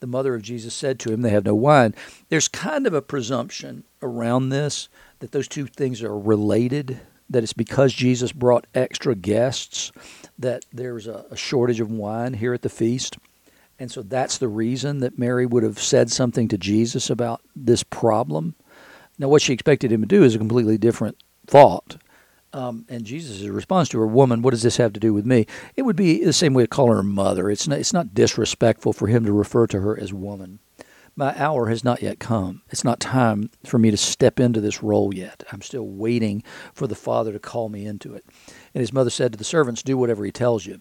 the 0.00 0.06
mother 0.06 0.34
of 0.34 0.42
Jesus 0.42 0.74
said 0.74 0.98
to 1.00 1.12
him, 1.12 1.22
They 1.22 1.30
have 1.30 1.46
no 1.46 1.54
wine. 1.54 1.94
There's 2.28 2.48
kind 2.48 2.86
of 2.86 2.94
a 2.94 3.02
presumption 3.02 3.84
around 4.02 4.50
this 4.50 4.88
that 5.20 5.32
those 5.32 5.48
two 5.48 5.66
things 5.66 6.02
are 6.02 6.18
related, 6.18 7.00
that 7.34 7.42
it's 7.42 7.52
because 7.52 7.92
Jesus 7.92 8.32
brought 8.32 8.66
extra 8.74 9.14
guests 9.14 9.92
that 10.38 10.64
there's 10.72 11.06
a, 11.06 11.26
a 11.30 11.36
shortage 11.36 11.80
of 11.80 11.90
wine 11.90 12.34
here 12.34 12.54
at 12.54 12.62
the 12.62 12.68
feast. 12.68 13.18
And 13.78 13.90
so 13.90 14.02
that's 14.02 14.38
the 14.38 14.48
reason 14.48 15.00
that 15.00 15.18
Mary 15.18 15.44
would 15.44 15.64
have 15.64 15.80
said 15.80 16.10
something 16.10 16.46
to 16.48 16.56
Jesus 16.56 17.10
about 17.10 17.42
this 17.56 17.82
problem. 17.82 18.54
Now, 19.18 19.28
what 19.28 19.42
she 19.42 19.52
expected 19.52 19.90
him 19.90 20.00
to 20.00 20.06
do 20.06 20.22
is 20.22 20.36
a 20.36 20.38
completely 20.38 20.78
different 20.78 21.16
thought. 21.46 21.96
Um, 22.52 22.86
and 22.88 23.04
Jesus' 23.04 23.42
response 23.48 23.88
to 23.88 23.98
her, 23.98 24.06
"Woman, 24.06 24.40
what 24.40 24.52
does 24.52 24.62
this 24.62 24.76
have 24.76 24.92
to 24.92 25.00
do 25.00 25.12
with 25.12 25.26
me?" 25.26 25.44
It 25.74 25.82
would 25.82 25.96
be 25.96 26.24
the 26.24 26.32
same 26.32 26.54
way 26.54 26.62
to 26.62 26.68
call 26.68 26.92
her 26.92 27.02
mother. 27.02 27.50
It's 27.50 27.66
not, 27.66 27.80
it's 27.80 27.92
not 27.92 28.14
disrespectful 28.14 28.92
for 28.92 29.08
him 29.08 29.24
to 29.24 29.32
refer 29.32 29.66
to 29.66 29.80
her 29.80 29.98
as 29.98 30.12
woman. 30.12 30.60
My 31.16 31.32
hour 31.40 31.68
has 31.68 31.84
not 31.84 32.02
yet 32.02 32.18
come. 32.18 32.62
It's 32.70 32.82
not 32.82 32.98
time 32.98 33.50
for 33.64 33.78
me 33.78 33.90
to 33.92 33.96
step 33.96 34.40
into 34.40 34.60
this 34.60 34.82
role 34.82 35.14
yet. 35.14 35.44
I'm 35.52 35.62
still 35.62 35.86
waiting 35.86 36.42
for 36.72 36.88
the 36.88 36.96
Father 36.96 37.32
to 37.32 37.38
call 37.38 37.68
me 37.68 37.86
into 37.86 38.14
it. 38.14 38.24
And 38.74 38.80
his 38.80 38.92
mother 38.92 39.10
said 39.10 39.32
to 39.32 39.38
the 39.38 39.44
servants, 39.44 39.82
Do 39.82 39.96
whatever 39.96 40.24
he 40.24 40.32
tells 40.32 40.66
you. 40.66 40.80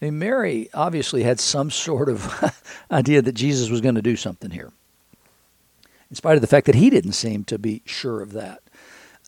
I 0.00 0.06
mean, 0.06 0.18
Mary 0.18 0.68
obviously 0.74 1.22
had 1.22 1.38
some 1.38 1.70
sort 1.70 2.08
of 2.08 2.62
idea 2.90 3.22
that 3.22 3.32
Jesus 3.32 3.70
was 3.70 3.80
going 3.80 3.94
to 3.94 4.02
do 4.02 4.16
something 4.16 4.50
here, 4.50 4.72
in 6.10 6.16
spite 6.16 6.36
of 6.36 6.40
the 6.40 6.48
fact 6.48 6.66
that 6.66 6.74
he 6.74 6.90
didn't 6.90 7.12
seem 7.12 7.44
to 7.44 7.58
be 7.58 7.82
sure 7.84 8.20
of 8.20 8.32
that. 8.32 8.62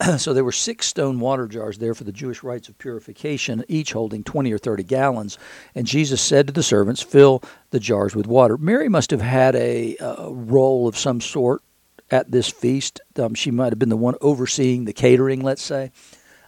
so 0.18 0.32
there 0.32 0.44
were 0.44 0.52
six 0.52 0.86
stone 0.86 1.20
water 1.20 1.46
jars 1.46 1.78
there 1.78 1.94
for 1.94 2.04
the 2.04 2.12
Jewish 2.12 2.42
rites 2.42 2.68
of 2.68 2.78
purification, 2.78 3.64
each 3.68 3.92
holding 3.92 4.24
20 4.24 4.52
or 4.52 4.58
30 4.58 4.82
gallons. 4.84 5.38
And 5.74 5.86
Jesus 5.86 6.20
said 6.20 6.46
to 6.46 6.52
the 6.52 6.62
servants, 6.62 7.02
Fill 7.02 7.42
the 7.70 7.80
jars 7.80 8.14
with 8.14 8.26
water. 8.26 8.56
Mary 8.56 8.88
must 8.88 9.10
have 9.10 9.20
had 9.20 9.54
a, 9.56 9.96
role 10.30 10.88
of 10.88 10.96
some 10.96 11.20
sort 11.20 11.62
at 12.10 12.30
this 12.30 12.48
feast. 12.48 13.00
Um, 13.18 13.34
she 13.34 13.50
might 13.50 13.72
have 13.72 13.78
been 13.78 13.88
the 13.88 13.96
one 13.96 14.14
overseeing 14.20 14.84
the 14.84 14.92
catering, 14.92 15.40
let's 15.40 15.62
say. 15.62 15.92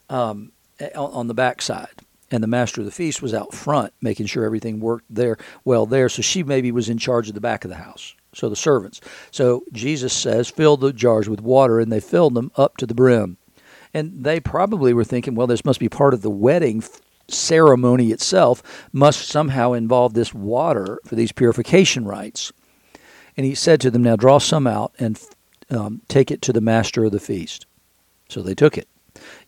Um, 0.09 0.53
on 0.97 1.29
the 1.29 1.35
backside 1.35 2.03
and 2.33 2.43
the 2.43 2.49
master 2.49 2.81
of 2.81 2.87
the 2.87 2.91
feast 2.91 3.23
was 3.23 3.35
out 3.35 3.55
front 3.55 3.93
making 4.01 4.27
sure 4.27 4.45
everything 4.45 4.81
worked 4.81 5.05
there 5.09 5.37
well 5.65 5.87
there 5.87 6.09
so 6.09 6.23
she 6.23 6.43
maybe 6.43 6.73
was 6.73 6.89
in 6.89 6.99
charge 6.99 7.29
of 7.29 7.35
the 7.35 7.41
back 7.41 7.65
of 7.65 7.69
the 7.69 7.77
house 7.77 8.15
so 8.35 8.49
the 8.49 8.57
servants 8.57 9.01
so 9.31 9.63
jesus 9.73 10.13
says 10.13 10.49
fill 10.49 10.77
the 10.77 10.93
jars 10.93 11.29
with 11.29 11.41
water 11.41 11.79
and 11.79 11.93
they 11.93 12.01
filled 12.01 12.35
them 12.35 12.51
up 12.57 12.77
to 12.77 12.87
the 12.87 12.95
brim 12.95 13.37
and 13.95 14.25
they 14.25 14.41
probably 14.41 14.93
were 14.95 15.05
thinking 15.05 15.35
well 15.35 15.47
this 15.47 15.65
must 15.65 15.81
be 15.81 15.89
part 15.89 16.15
of 16.15 16.23
the 16.23 16.31
wedding 16.31 16.83
ceremony 17.29 18.11
itself 18.11 18.63
must 18.93 19.27
somehow 19.29 19.73
involve 19.73 20.15
this 20.15 20.35
water 20.35 20.99
for 21.05 21.15
these 21.15 21.33
purification 21.33 22.05
rites. 22.05 22.53
And 23.37 23.47
he 23.47 23.55
said 23.55 23.81
to 23.81 23.91
them 23.91 24.03
now 24.03 24.17
draw 24.17 24.39
some 24.39 24.67
out 24.67 24.93
and 24.99 25.21
um, 25.71 26.03
take 26.09 26.31
it 26.31 26.43
to 26.43 26.53
the 26.53 26.61
master 26.61 27.05
of 27.05 27.13
the 27.13 27.21
feast. 27.21 27.67
So 28.29 28.43
they 28.43 28.55
took 28.55 28.77
it 28.77 28.89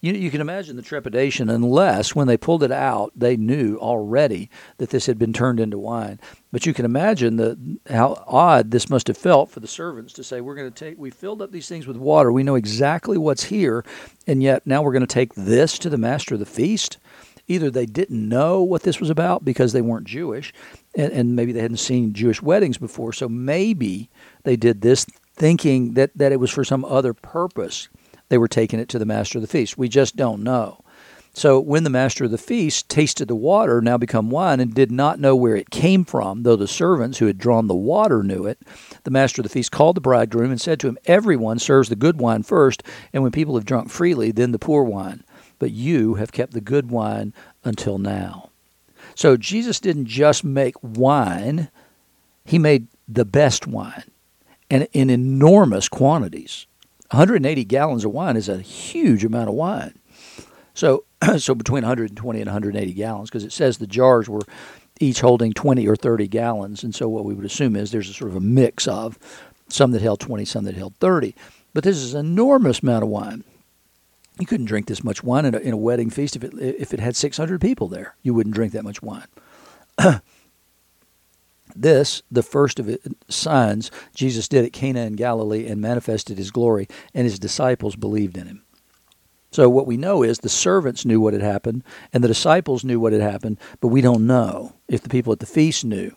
you, 0.01 0.13
you 0.13 0.31
can 0.31 0.41
imagine 0.41 0.77
the 0.77 0.83
trepidation, 0.83 1.49
unless 1.49 2.15
when 2.15 2.27
they 2.27 2.37
pulled 2.37 2.63
it 2.63 2.73
out, 2.73 3.13
they 3.17 3.37
knew 3.37 3.77
already 3.79 4.51
that 4.79 4.91
this 4.91 5.07
had 5.07 5.19
been 5.19 5.33
turned 5.33 5.61
into 5.61 5.79
wine. 5.79 6.21
But 6.53 6.67
you 6.67 6.75
can 6.75 6.85
imagine 6.85 7.37
the, 7.37 7.79
how 7.91 8.23
odd 8.27 8.71
this 8.71 8.89
must 8.89 9.09
have 9.09 9.19
felt 9.19 9.51
for 9.51 9.61
the 9.61 9.67
servants 9.67 10.13
to 10.15 10.25
say, 10.25 10.41
We're 10.41 10.55
going 10.55 10.71
to 10.71 10.85
take, 10.85 10.99
we 10.99 11.11
filled 11.11 11.43
up 11.43 11.51
these 11.51 11.69
things 11.69 11.87
with 11.87 11.97
water. 11.97 12.31
We 12.31 12.43
know 12.43 12.55
exactly 12.55 13.19
what's 13.19 13.45
here, 13.45 13.85
and 14.27 14.43
yet 14.43 14.67
now 14.67 14.83
we're 14.83 14.93
going 14.93 15.07
to 15.07 15.07
take 15.07 15.35
this 15.35 15.79
to 15.81 15.91
the 15.91 15.99
master 15.99 16.35
of 16.35 16.41
the 16.41 16.47
feast. 16.47 16.99
Either 17.47 17.71
they 17.71 17.87
didn't 17.87 18.29
know 18.29 18.63
what 18.63 18.83
this 18.83 19.01
was 19.01 19.11
about 19.11 19.45
because 19.45 19.73
they 19.73 19.83
weren't 19.83 20.07
Jewish, 20.07 20.53
and, 20.95 21.13
and 21.13 21.37
maybe 21.37 21.53
they 21.53 21.61
hadn't 21.61 21.77
seen 21.77 22.15
Jewish 22.15 22.41
weddings 22.41 22.79
before, 22.79 23.13
so 23.13 23.29
maybe 23.29 24.09
they 24.45 24.57
did 24.57 24.81
this 24.81 25.05
thinking 25.35 25.95
that, 25.95 26.11
that 26.17 26.33
it 26.33 26.41
was 26.41 26.51
for 26.51 26.65
some 26.65 26.85
other 26.85 27.13
purpose 27.13 27.89
they 28.35 28.39
were 28.39 28.49
taking 28.49 28.81
it 28.81 28.89
to 28.89 28.99
the 28.99 29.07
master 29.07 29.39
of 29.39 29.43
the 29.43 29.47
feast. 29.47 29.79
We 29.79 29.89
just 29.89 30.17
don't 30.17 30.43
know. 30.43 30.81
So 31.35 31.61
when 31.61 31.85
the 31.85 31.89
master 31.89 32.25
of 32.25 32.33
the 32.33 32.37
feast 32.37 32.89
tasted 32.89 33.29
the 33.29 33.37
water, 33.37 33.81
now 33.81 33.97
become 33.97 34.29
wine, 34.29 34.59
and 34.59 34.75
did 34.75 34.91
not 34.91 35.21
know 35.21 35.37
where 35.37 35.55
it 35.55 35.71
came 35.71 36.05
from, 36.05 36.43
though 36.43 36.57
the 36.57 36.67
servants 36.67 37.19
who 37.19 37.27
had 37.27 37.39
drawn 37.39 37.69
the 37.69 37.77
water 37.77 38.25
knew 38.25 38.45
it, 38.45 38.59
the 39.05 39.13
master 39.13 39.41
of 39.41 39.45
the 39.45 39.51
feast 39.51 39.71
called 39.71 39.97
the 39.97 40.01
bridegroom 40.01 40.51
and 40.51 40.61
said 40.61 40.81
to 40.81 40.89
him, 40.89 40.99
Everyone 41.05 41.61
serves 41.61 41.89
the 41.89 41.95
good 41.95 42.19
wine 42.19 42.43
first, 42.43 42.83
and 43.13 43.23
when 43.23 43.31
people 43.31 43.55
have 43.55 43.65
drunk 43.65 43.89
freely, 43.89 44.33
then 44.33 44.51
the 44.51 44.59
poor 44.59 44.83
wine. 44.83 45.23
But 45.61 45.71
you 45.71 46.15
have 46.15 46.33
kept 46.33 46.55
the 46.55 46.61
good 46.61 46.91
wine 46.91 47.33
until 47.63 47.99
now. 47.99 48.51
So 49.15 49.37
Jesus 49.37 49.79
didn't 49.79 50.07
just 50.07 50.43
make 50.43 50.75
wine, 50.83 51.69
he 52.45 52.59
made 52.59 52.89
the 53.07 53.25
best 53.25 53.69
wine 53.69 54.11
and 54.75 54.89
in 54.93 55.09
enormous 55.09 55.89
quantities. 55.89 56.67
180 57.15 57.65
gallons 57.65 58.05
of 58.05 58.13
wine 58.13 58.37
is 58.37 58.49
a 58.49 58.61
huge 58.61 59.25
amount 59.25 59.49
of 59.49 59.55
wine. 59.55 59.99
So, 60.75 61.05
so 61.39 61.55
between 61.55 61.83
120 61.83 62.41
and 62.41 62.49
180 62.49 62.93
gallons, 62.93 63.31
because 63.31 63.45
it 63.45 63.53
says 63.53 63.79
the 63.79 63.87
jars 63.87 64.29
were 64.29 64.43
each 65.01 65.21
holding 65.21 65.53
20 65.53 65.87
or 65.89 65.97
30 65.97 66.29
gallons, 66.29 66.85
and 66.85 66.95
so 66.95 67.09
what 67.09 67.25
we 67.25 67.35
would 67.35 67.45
assume 67.45 67.77
is 67.77 67.91
there's 67.91 68.11
a 68.11 68.15
sort 68.15 68.31
of 68.31 68.37
a 68.37 68.41
mix 68.41 68.87
of 68.87 69.19
some 69.69 69.93
that 69.93 70.03
held 70.03 70.21
20, 70.21 70.45
some 70.45 70.65
that 70.65 70.75
held 70.75 70.95
30. 70.97 71.35
But 71.73 71.85
this 71.85 71.97
is 71.97 72.15
an 72.15 72.27
enormous 72.27 72.81
amount 72.81 73.03
of 73.03 73.09
wine. 73.09 73.45
You 74.39 74.47
couldn't 74.47 74.67
drink 74.67 74.87
this 74.87 75.05
much 75.05 75.23
wine 75.23 75.45
in 75.45 75.55
a, 75.55 75.59
in 75.59 75.73
a 75.73 75.77
wedding 75.77 76.11
feast 76.11 76.35
if 76.35 76.43
it 76.43 76.55
if 76.59 76.93
it 76.93 76.99
had 76.99 77.15
600 77.15 77.61
people 77.61 77.87
there. 77.87 78.17
You 78.23 78.35
wouldn't 78.35 78.55
drink 78.55 78.73
that 78.73 78.83
much 78.83 79.01
wine. 79.01 79.27
This, 81.75 82.23
the 82.31 82.43
first 82.43 82.79
of 82.79 82.97
signs 83.29 83.91
Jesus 84.15 84.49
did 84.49 84.65
at 84.65 84.73
Cana 84.73 85.01
in 85.01 85.15
Galilee 85.15 85.67
and 85.67 85.81
manifested 85.81 86.39
his 86.39 86.51
glory, 86.51 86.89
and 87.13 87.25
his 87.25 87.39
disciples 87.39 87.97
believed 87.97 88.37
in 88.37 88.47
him. 88.47 88.63
So, 89.51 89.69
what 89.69 89.87
we 89.87 89.97
know 89.97 90.23
is 90.23 90.39
the 90.39 90.49
servants 90.49 91.05
knew 91.05 91.21
what 91.21 91.33
had 91.33 91.43
happened, 91.43 91.85
and 92.13 92.25
the 92.25 92.29
disciples 92.29 92.85
knew 92.85 92.99
what 92.99 93.13
had 93.13 93.23
happened, 93.23 93.59
but 93.81 93.89
we 93.89 94.01
don't 94.01 94.27
know 94.27 94.75
if 94.89 95.03
the 95.03 95.09
people 95.09 95.33
at 95.33 95.39
the 95.39 95.47
feast 95.47 95.85
knew. 95.85 96.17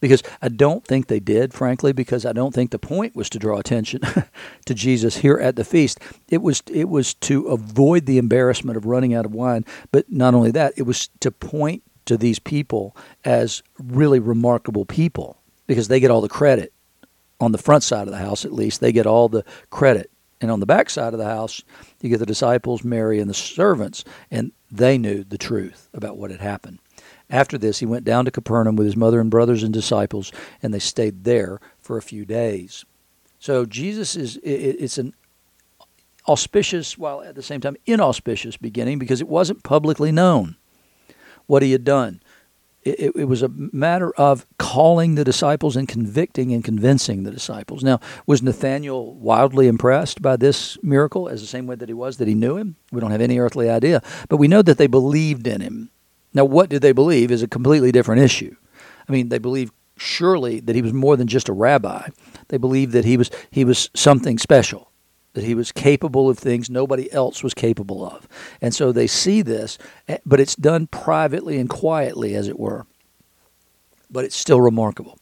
Because 0.00 0.22
I 0.40 0.48
don't 0.48 0.84
think 0.84 1.06
they 1.06 1.20
did, 1.20 1.52
frankly, 1.52 1.92
because 1.92 2.24
I 2.24 2.32
don't 2.32 2.54
think 2.54 2.70
the 2.70 2.78
point 2.78 3.14
was 3.14 3.28
to 3.30 3.38
draw 3.38 3.58
attention 3.58 4.00
to 4.64 4.74
Jesus 4.74 5.18
here 5.18 5.36
at 5.36 5.54
the 5.56 5.64
feast. 5.64 6.00
It 6.28 6.42
was 6.42 6.62
it 6.66 6.88
was 6.88 7.14
to 7.14 7.46
avoid 7.48 8.06
the 8.06 8.18
embarrassment 8.18 8.76
of 8.76 8.86
running 8.86 9.14
out 9.14 9.26
of 9.26 9.34
wine, 9.34 9.64
but 9.90 10.10
not 10.10 10.34
only 10.34 10.50
that, 10.52 10.72
it 10.76 10.82
was 10.82 11.08
to 11.20 11.30
point 11.30 11.82
to 12.06 12.16
these 12.16 12.38
people 12.38 12.96
as 13.24 13.62
really 13.78 14.18
remarkable 14.18 14.84
people 14.84 15.38
because 15.66 15.88
they 15.88 16.00
get 16.00 16.10
all 16.10 16.20
the 16.20 16.28
credit 16.28 16.72
on 17.40 17.52
the 17.52 17.58
front 17.58 17.82
side 17.82 18.06
of 18.06 18.12
the 18.12 18.18
house 18.18 18.44
at 18.44 18.52
least. 18.52 18.80
They 18.80 18.92
get 18.92 19.06
all 19.06 19.28
the 19.28 19.44
credit. 19.70 20.10
And 20.40 20.50
on 20.50 20.60
the 20.60 20.66
back 20.66 20.90
side 20.90 21.12
of 21.12 21.18
the 21.18 21.24
house 21.24 21.62
you 22.00 22.08
get 22.08 22.18
the 22.18 22.26
disciples 22.26 22.82
mary 22.82 23.20
and 23.20 23.30
the 23.30 23.34
servants 23.34 24.04
and 24.30 24.50
they 24.70 24.98
knew 24.98 25.22
the 25.22 25.38
truth 25.38 25.88
about 25.94 26.16
what 26.16 26.30
had 26.30 26.40
happened. 26.40 26.78
After 27.30 27.56
this 27.56 27.78
he 27.78 27.86
went 27.86 28.04
down 28.04 28.24
to 28.24 28.30
capernaum 28.30 28.74
with 28.74 28.86
his 28.86 28.96
mother 28.96 29.20
and 29.20 29.30
brothers 29.30 29.62
and 29.62 29.72
disciples 29.72 30.32
and 30.62 30.74
they 30.74 30.80
stayed 30.80 31.24
there 31.24 31.60
for 31.80 31.96
a 31.96 32.02
few 32.02 32.24
days. 32.24 32.84
So 33.38 33.64
jesus 33.64 34.16
is 34.16 34.38
it's 34.42 34.98
an 34.98 35.14
auspicious 36.28 36.98
while 36.98 37.22
at 37.22 37.34
the 37.34 37.42
same 37.42 37.60
time 37.60 37.76
inauspicious 37.86 38.56
beginning 38.56 38.98
because 38.98 39.20
it 39.20 39.28
wasn't 39.28 39.62
publicly 39.62 40.12
known 40.12 40.56
what 41.46 41.62
he 41.62 41.72
had 41.72 41.84
done. 41.84 42.22
It, 42.84 43.14
it, 43.14 43.28
was 43.28 43.42
a 43.42 43.48
matter 43.48 44.12
of 44.16 44.44
calling 44.58 45.14
the 45.14 45.22
disciples 45.22 45.76
and 45.76 45.86
convicting 45.86 46.52
and 46.52 46.64
convincing 46.64 47.22
the 47.22 47.30
disciples. 47.30 47.84
Now, 47.84 48.00
was 48.26 48.42
Nathaniel 48.42 49.14
wildly 49.14 49.68
impressed 49.68 50.20
by 50.20 50.36
this 50.36 50.82
miracle 50.82 51.28
as 51.28 51.40
the 51.40 51.46
same 51.46 51.68
way 51.68 51.76
that 51.76 51.88
he 51.88 51.94
was 51.94 52.16
that 52.16 52.26
he 52.26 52.34
knew 52.34 52.56
him? 52.56 52.74
We 52.90 53.00
don't 53.00 53.12
have 53.12 53.20
any 53.20 53.38
earthly 53.38 53.70
idea. 53.70 54.02
But 54.28 54.38
we 54.38 54.48
know 54.48 54.62
that 54.62 54.78
they 54.78 54.88
believed 54.88 55.46
in 55.46 55.60
him. 55.60 55.90
Now, 56.34 56.44
what 56.44 56.70
did 56.70 56.82
they 56.82 56.90
believe 56.90 57.30
is 57.30 57.42
a 57.42 57.48
completely 57.48 57.92
different 57.92 58.22
issue. 58.22 58.56
I 59.08 59.12
mean, 59.12 59.28
they 59.28 59.38
believed 59.38 59.72
surely 59.96 60.58
that 60.60 60.74
he 60.74 60.82
was 60.82 60.92
more 60.92 61.16
than 61.16 61.28
just 61.28 61.48
a 61.48 61.52
rabbi. 61.52 62.08
They 62.48 62.58
believed 62.58 62.92
that 62.92 63.04
he 63.04 63.16
was 63.16 63.30
he 63.50 63.64
was 63.64 63.90
something 63.94 64.38
special 64.38 64.91
that 65.34 65.44
he 65.44 65.54
was 65.54 65.72
capable 65.72 66.28
of 66.28 66.38
things 66.38 66.68
nobody 66.68 67.10
else 67.12 67.42
was 67.42 67.54
capable 67.54 68.04
of. 68.04 68.28
And 68.60 68.74
so 68.74 68.92
they 68.92 69.06
see 69.06 69.42
this, 69.42 69.78
eh, 70.08 70.18
but 70.26 70.40
it's 70.40 70.54
done 70.54 70.86
privately 70.86 71.58
and 71.58 71.68
quietly, 71.68 72.34
as 72.34 72.48
it 72.48 72.58
were. 72.58 72.86
But 74.10 74.24
it's 74.24 74.36
still 74.36 74.60
remarkable. 74.60 75.18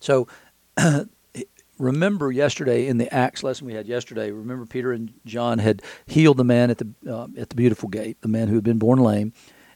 So 0.00 0.28
remember 1.78 2.30
yesterday 2.30 2.86
in 2.86 2.98
the 2.98 3.12
Acts 3.12 3.42
lesson 3.42 3.66
we 3.66 3.74
had 3.74 3.86
yesterday, 3.86 4.30
remember 4.30 4.66
Peter 4.66 4.92
and 4.92 5.12
John 5.26 5.58
had 5.58 5.82
healed 6.06 6.36
the 6.36 6.44
man 6.44 6.70
at 6.70 6.78
the, 6.78 6.88
uh, 7.08 7.26
at 7.36 7.48
the 7.50 7.56
beautiful 7.56 7.88
gate, 7.88 8.20
the 8.20 8.28
man 8.28 8.48
who 8.48 8.54
had 8.54 8.64
been 8.64 8.78
born 8.78 9.00
lame. 9.00 9.32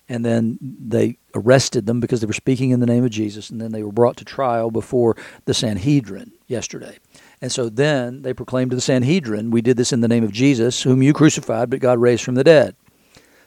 And 0.08 0.24
then 0.24 0.58
they 0.60 1.16
arrested 1.34 1.86
them 1.86 2.00
because 2.00 2.20
they 2.20 2.26
were 2.26 2.32
speaking 2.32 2.70
in 2.70 2.80
the 2.80 2.86
name 2.86 3.04
of 3.04 3.10
Jesus. 3.10 3.50
And 3.50 3.60
then 3.60 3.72
they 3.72 3.82
were 3.82 3.92
brought 3.92 4.16
to 4.18 4.24
trial 4.24 4.70
before 4.70 5.16
the 5.46 5.54
Sanhedrin 5.54 6.32
yesterday. 6.48 6.98
And 7.42 7.50
so 7.50 7.68
then 7.68 8.22
they 8.22 8.32
proclaimed 8.32 8.70
to 8.70 8.76
the 8.76 8.80
Sanhedrin, 8.80 9.50
We 9.50 9.62
did 9.62 9.76
this 9.76 9.92
in 9.92 10.00
the 10.00 10.08
name 10.08 10.22
of 10.22 10.30
Jesus, 10.30 10.84
whom 10.84 11.02
you 11.02 11.12
crucified, 11.12 11.70
but 11.70 11.80
God 11.80 11.98
raised 11.98 12.22
from 12.22 12.36
the 12.36 12.44
dead. 12.44 12.76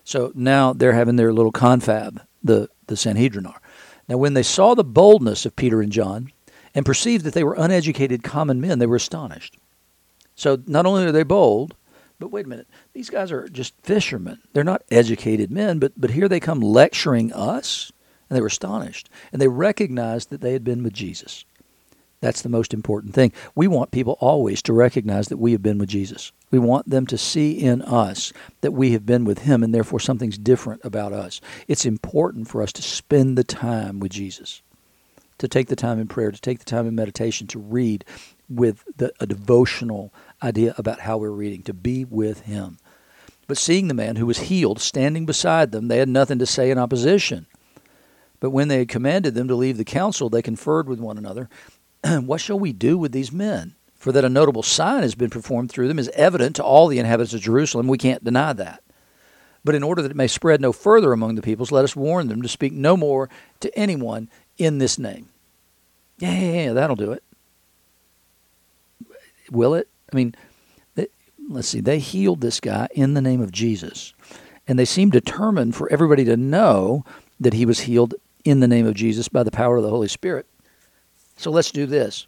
So 0.03 0.33
now 0.35 0.73
they're 0.73 0.91
having 0.91 1.15
their 1.15 1.31
little 1.33 1.53
confab, 1.53 2.21
the, 2.43 2.69
the 2.87 2.97
Sanhedrin 2.97 3.45
are. 3.45 3.61
Now, 4.09 4.17
when 4.17 4.33
they 4.33 4.43
saw 4.43 4.75
the 4.75 4.83
boldness 4.83 5.45
of 5.45 5.55
Peter 5.55 5.81
and 5.81 5.93
John 5.93 6.29
and 6.75 6.85
perceived 6.85 7.23
that 7.23 7.33
they 7.33 7.43
were 7.43 7.55
uneducated 7.57 8.21
common 8.21 8.59
men, 8.59 8.79
they 8.79 8.85
were 8.85 8.97
astonished. 8.97 9.57
So 10.35 10.61
not 10.67 10.85
only 10.85 11.05
are 11.05 11.13
they 11.13 11.23
bold, 11.23 11.73
but 12.19 12.31
wait 12.31 12.45
a 12.45 12.49
minute, 12.49 12.67
these 12.91 13.09
guys 13.09 13.31
are 13.31 13.47
just 13.47 13.73
fishermen. 13.81 14.39
They're 14.51 14.65
not 14.65 14.83
educated 14.91 15.49
men, 15.51 15.79
but, 15.79 15.93
but 15.95 16.11
here 16.11 16.27
they 16.27 16.41
come 16.41 16.59
lecturing 16.59 17.31
us, 17.31 17.93
and 18.29 18.35
they 18.35 18.41
were 18.41 18.47
astonished. 18.47 19.09
And 19.31 19.41
they 19.41 19.47
recognized 19.47 20.29
that 20.31 20.41
they 20.41 20.51
had 20.51 20.65
been 20.65 20.83
with 20.83 20.93
Jesus. 20.93 21.45
That's 22.25 22.41
the 22.41 22.50
most 22.50 22.74
important 22.74 23.13
thing. 23.13 23.32
We 23.53 23.67
want 23.67 23.91
people 23.91 24.17
always 24.20 24.63
to 24.63 24.74
recognize 24.74 25.27
that 25.27 25.38
we 25.38 25.51
have 25.51 25.62
been 25.62 25.77
with 25.77 25.89
Jesus. 25.89 26.32
We 26.50 26.58
want 26.58 26.89
them 26.89 27.05
to 27.05 27.20
see 27.20 27.51
in 27.51 27.84
us 27.84 28.34
that 28.62 28.72
we 28.72 28.94
have 28.94 29.05
been 29.05 29.25
with 29.25 29.44
Him 29.44 29.62
and 29.62 29.72
therefore 29.72 30.00
something's 30.00 30.39
different 30.39 30.82
about 30.84 31.13
us. 31.13 31.39
It's 31.67 31.86
important 31.86 32.48
for 32.48 32.63
us 32.63 32.74
to 32.74 32.82
spend 32.82 33.38
the 33.38 33.44
time 33.44 34.00
with 34.00 34.12
Jesus, 34.12 34.63
to 35.38 35.48
take 35.48 35.67
the 35.67 35.75
time 35.75 36.00
in 36.00 36.08
prayer, 36.08 36.32
to 36.32 36.41
take 36.41 36.58
the 36.58 36.65
time 36.65 36.88
in 36.88 36.96
meditation, 36.96 37.46
to 37.46 37.60
read 37.60 38.03
with 38.50 38.84
the, 38.98 39.13
a 39.20 39.27
devotional 39.27 40.12
idea 40.41 40.74
about 40.79 41.01
how 41.01 41.20
we're 41.20 41.29
reading, 41.29 41.62
to 41.62 41.75
be 41.75 42.05
with 42.05 42.39
Him. 42.41 42.79
But 43.46 43.60
seeing 43.60 43.88
the 43.88 43.94
man 43.94 44.15
who 44.15 44.25
was 44.25 44.39
healed 44.39 44.82
standing 44.82 45.27
beside 45.27 45.72
them, 45.72 45.89
they 45.89 46.00
had 46.00 46.10
nothing 46.10 46.39
to 46.39 46.48
say 46.48 46.72
in 46.72 46.79
opposition. 46.79 47.46
But 48.39 48.50
when 48.50 48.67
they 48.67 48.79
had 48.79 48.89
commanded 48.89 49.36
them 49.36 49.48
to 49.48 49.55
leave 49.55 49.77
the 49.77 49.86
council, 49.86 50.29
they 50.29 50.41
conferred 50.41 50.89
with 50.89 51.00
one 51.00 51.20
another 51.20 51.50
what 52.25 52.41
shall 52.41 52.59
we 52.59 52.74
do 52.74 52.97
with 52.97 53.12
these 53.12 53.31
men? 53.31 53.75
For 53.95 54.12
that 54.12 54.25
a 54.25 54.29
notable 54.29 54.63
sign 54.63 55.01
has 55.01 55.15
been 55.15 55.31
performed 55.31 55.71
through 55.71 55.88
them 55.88 55.97
is 55.97 56.09
evident 56.09 56.55
to 56.57 56.63
all 56.63 56.88
the 56.88 57.00
inhabitants 57.00 57.33
of 57.33 57.41
Jerusalem. 57.41 57.88
We 57.88 57.97
can't 57.97 58.24
deny 58.24 58.53
that. 58.53 58.83
But 59.63 59.74
in 59.74 59.81
order 59.81 60.03
that 60.03 60.12
it 60.12 60.17
may 60.17 60.27
spread 60.27 60.62
no 60.62 60.71
further 60.71 61.12
among 61.12 61.33
the 61.33 61.41
peoples, 61.41 61.71
let 61.71 61.83
us 61.83 61.95
warn 61.95 62.27
them 62.27 62.43
to 62.43 62.47
speak 62.47 62.71
no 62.71 62.95
more 62.95 63.29
to 63.62 63.75
anyone 63.77 64.29
in 64.59 64.77
this 64.77 65.00
name. 65.00 65.29
Yeah, 66.19 66.38
yeah, 66.38 66.51
yeah 66.51 66.74
that'll 66.74 66.95
do 66.95 67.13
it. 67.13 67.24
Will 69.50 69.74
it? 69.74 69.88
I 70.13 70.15
mean, 70.15 70.35
let's 71.50 71.67
see. 71.67 71.79
They 71.79 72.00
healed 72.00 72.41
this 72.41 72.59
guy 72.59 72.88
in 72.91 73.15
the 73.15 73.21
name 73.21 73.41
of 73.41 73.51
Jesus. 73.51 74.13
And 74.67 74.77
they 74.77 74.85
seemed 74.85 75.13
determined 75.13 75.75
for 75.75 75.91
everybody 75.91 76.25
to 76.25 76.38
know 76.38 77.05
that 77.39 77.53
he 77.53 77.65
was 77.65 77.81
healed 77.81 78.13
in 78.43 78.59
the 78.59 78.67
name 78.67 78.85
of 78.85 78.93
Jesus 78.93 79.27
by 79.27 79.43
the 79.43 79.51
power 79.51 79.77
of 79.77 79.83
the 79.83 79.89
Holy 79.89 80.07
Spirit. 80.07 80.45
So 81.36 81.51
let's 81.51 81.72
do 81.72 81.86
this. 81.86 82.27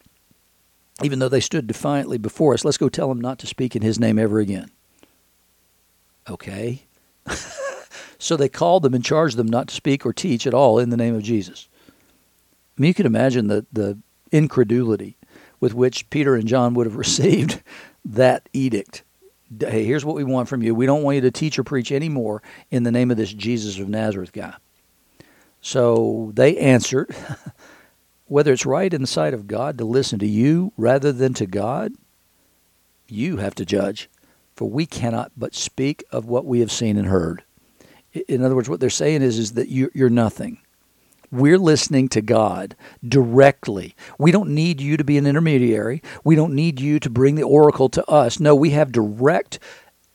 Even 1.04 1.20
though 1.20 1.30
they 1.30 1.40
stood 1.40 1.68
defiantly 1.68 2.18
before 2.18 2.54
us, 2.54 2.66
let's 2.66 2.78
go 2.78 2.90
tell 2.90 3.10
them 3.10 3.22
not 3.22 3.40
to 3.40 3.48
speak 3.48 3.76
in 3.76 3.82
his 3.82 4.00
name 4.00 4.18
ever 4.18 4.40
again. 4.40 4.72
Okay. 6.30 6.84
so 8.18 8.36
they 8.36 8.50
called 8.50 8.84
them 8.84 8.94
and 8.94 9.04
charged 9.04 9.38
them 9.38 9.48
not 9.48 9.68
to 9.68 9.76
speak 9.76 10.06
or 10.06 10.14
teach 10.14 10.48
at 10.48 10.54
all 10.54 10.80
in 10.80 10.90
the 10.90 10.98
name 10.98 11.16
of 11.16 11.24
Jesus. 11.24 11.68
I 12.78 12.82
mean, 12.82 12.88
you 12.90 12.94
can 12.94 13.06
imagine 13.06 13.48
the, 13.48 13.66
the 13.72 13.98
incredulity 14.32 15.18
with 15.60 15.74
which 15.74 16.10
Peter 16.10 16.36
and 16.36 16.48
John 16.48 16.74
would 16.74 16.86
have 16.86 16.96
received 16.98 17.62
that 18.06 18.50
edict. 18.54 19.04
hey, 19.60 19.86
here's 19.86 20.06
what 20.06 20.16
we 20.16 20.24
want 20.24 20.50
from 20.50 20.64
you. 20.64 20.74
We 20.74 20.86
don't 20.86 21.04
want 21.04 21.16
you 21.16 21.22
to 21.22 21.32
teach 21.32 21.60
or 21.60 21.64
preach 21.64 21.92
anymore 21.92 22.42
in 22.72 22.84
the 22.84 22.92
name 22.92 23.12
of 23.12 23.18
this 23.18 23.34
Jesus 23.34 23.80
of 23.80 23.88
Nazareth 23.88 24.34
guy. 24.34 24.56
So 25.62 26.32
they 26.34 26.58
answered, 26.58 27.16
whether 28.28 28.54
it's 28.54 28.66
right 28.66 28.94
in 28.94 29.02
the 29.02 29.08
sight 29.08 29.34
of 29.34 29.48
God 29.48 29.78
to 29.78 29.86
listen 29.86 30.20
to 30.20 30.28
you 30.28 30.74
rather 30.78 31.12
than 31.12 31.34
to 31.36 31.46
God, 31.46 31.94
you 33.08 33.38
have 33.38 33.56
to 33.56 33.66
judge, 33.66 34.10
for 34.56 34.70
we 34.70 34.86
cannot 34.86 35.32
but 35.38 35.56
speak 35.56 36.04
of 36.12 36.26
what 36.26 36.46
we 36.46 36.60
have 36.60 36.72
seen 36.72 36.98
and 36.98 37.08
heard. 37.08 37.44
In 38.28 38.44
other 38.44 38.56
words, 38.56 38.70
what 38.70 38.80
they're 38.80 38.90
saying 38.90 39.22
is, 39.22 39.38
is 39.38 39.54
that 39.54 39.70
you're 39.70 40.10
nothing. 40.10 40.60
We're 41.32 41.58
listening 41.58 42.08
to 42.10 42.22
God 42.22 42.76
directly. 43.06 43.96
We 44.18 44.32
don't 44.32 44.50
need 44.52 44.80
you 44.80 44.98
to 44.98 45.04
be 45.04 45.18
an 45.18 45.28
intermediary. 45.28 46.02
We 46.24 46.36
don't 46.36 46.54
need 46.54 46.80
you 46.80 47.00
to 47.02 47.10
bring 47.10 47.36
the 47.36 47.44
oracle 47.44 47.90
to 47.90 48.06
us. 48.10 48.40
No, 48.40 48.56
we 48.56 48.70
have 48.72 48.92
direct 48.92 49.60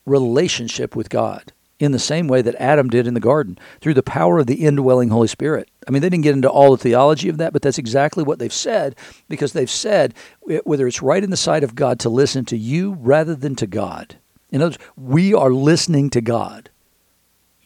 relationship 0.07 0.97
with 0.97 1.11
God 1.11 1.53
in 1.83 1.93
the 1.93 1.99
same 1.99 2.29
way 2.29 2.43
that 2.43 2.55
Adam 2.61 2.89
did 2.89 3.07
in 3.07 3.15
the 3.15 3.21
garden 3.21 3.59
through 3.81 3.95
the 3.95 4.03
power 4.03 4.39
of 4.39 4.47
the 4.47 4.65
indwelling 4.65 5.09
Holy 5.09 5.29
Spirit. 5.29 5.69
I 5.87 5.91
mean, 5.91 6.03
they 6.03 6.09
didn't 6.09 6.25
get 6.25 6.35
into 6.35 6.51
all 6.51 6.71
the 6.71 6.83
theology 6.83 7.29
of 7.29 7.39
that, 7.39 7.53
but 7.53 7.63
that's 7.63 7.79
exactly 7.79 8.23
what 8.23 8.39
they've 8.39 8.53
said 8.53 8.95
because 9.29 9.53
they've 9.53 9.71
said 9.71 10.15
eh, 10.49 10.61
whether 10.65 10.87
it's 10.87 11.03
right 11.03 11.25
in 11.25 11.31
the 11.31 11.37
sight 11.37 11.65
of 11.65 11.75
God 11.75 11.99
to 12.01 12.09
listen 12.09 12.45
to 12.47 12.57
you 12.57 12.93
rather 13.01 13.35
than 13.35 13.57
to 13.57 13.67
God. 13.67 14.17
In 14.51 14.63
other 14.63 14.71
words, 14.71 14.79
we 14.97 15.35
are 15.35 15.51
listening 15.51 16.11
to 16.11 16.21
God. 16.21 16.71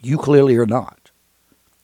You 0.00 0.18
clearly 0.18 0.56
are 0.56 0.66
not 0.66 1.10